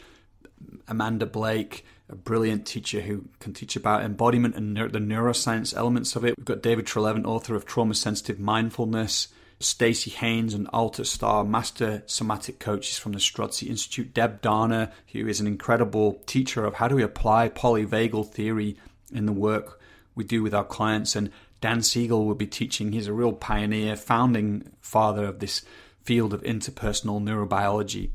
[0.87, 6.23] Amanda Blake, a brilliant teacher who can teach about embodiment and the neuroscience elements of
[6.23, 6.35] it.
[6.37, 9.29] We've got David Treleaven, author of Trauma Sensitive Mindfulness.
[9.59, 14.13] Staci Haines, an Alta Starr master somatic coaches from the Strozzi Institute.
[14.13, 18.77] Deb Dana, who is an incredible teacher of how do we apply polyvagal theory
[19.11, 19.79] in the work
[20.13, 21.15] we do with our clients.
[21.15, 22.91] And Dan Siegel will be teaching.
[22.91, 25.63] He's a real pioneer, founding father of this
[26.03, 28.09] field of interpersonal neurobiology.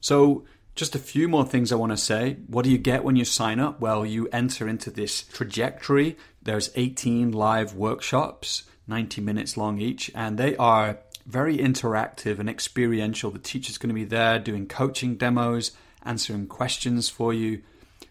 [0.00, 2.36] So, just a few more things I want to say.
[2.48, 3.80] What do you get when you sign up?
[3.80, 6.16] Well, you enter into this trajectory.
[6.42, 13.30] There's 18 live workshops, 90 minutes long each, and they are very interactive and experiential.
[13.30, 15.72] The teacher's going to be there doing coaching demos,
[16.02, 17.62] answering questions for you,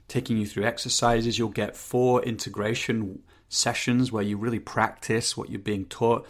[0.08, 1.38] taking you through exercises.
[1.38, 6.28] You'll get four integration sessions where you really practice what you're being taught.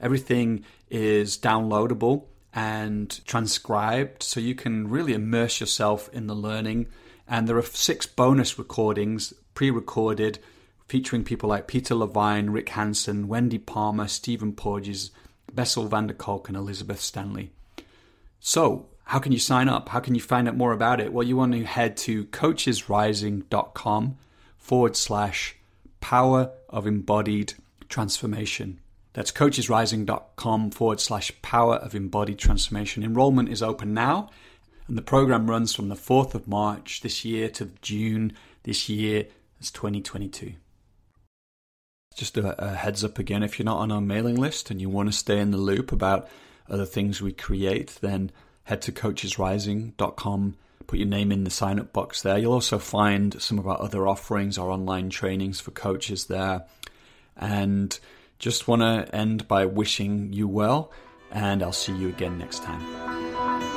[0.00, 6.86] Everything is downloadable and transcribed so you can really immerse yourself in the learning.
[7.28, 10.38] And there are six bonus recordings pre recorded
[10.86, 15.10] featuring people like Peter Levine, Rick Hanson, Wendy Palmer, Stephen Porges,
[15.52, 17.52] Bessel van der Kolk, and Elizabeth Stanley.
[18.40, 19.88] So, how can you sign up?
[19.90, 21.12] How can you find out more about it?
[21.12, 24.16] Well, you want to head to coachesrising.com
[24.58, 25.56] forward slash
[26.00, 27.54] power of embodied
[27.88, 28.80] transformation.
[29.12, 33.02] That's coachesrising.com forward slash power of embodied transformation.
[33.02, 34.30] Enrollment is open now,
[34.88, 38.32] and the program runs from the 4th of March this year to June
[38.64, 39.26] this year.
[39.58, 40.54] It's 2022.
[42.16, 44.88] Just a, a heads up again if you're not on our mailing list and you
[44.88, 46.28] want to stay in the loop about
[46.68, 48.32] other things we create, then
[48.64, 50.56] head to coachesrising.com,
[50.86, 52.38] put your name in the sign up box there.
[52.38, 56.64] You'll also find some of our other offerings, our online trainings for coaches there.
[57.36, 57.96] And
[58.38, 60.90] just want to end by wishing you well,
[61.30, 63.75] and I'll see you again next time.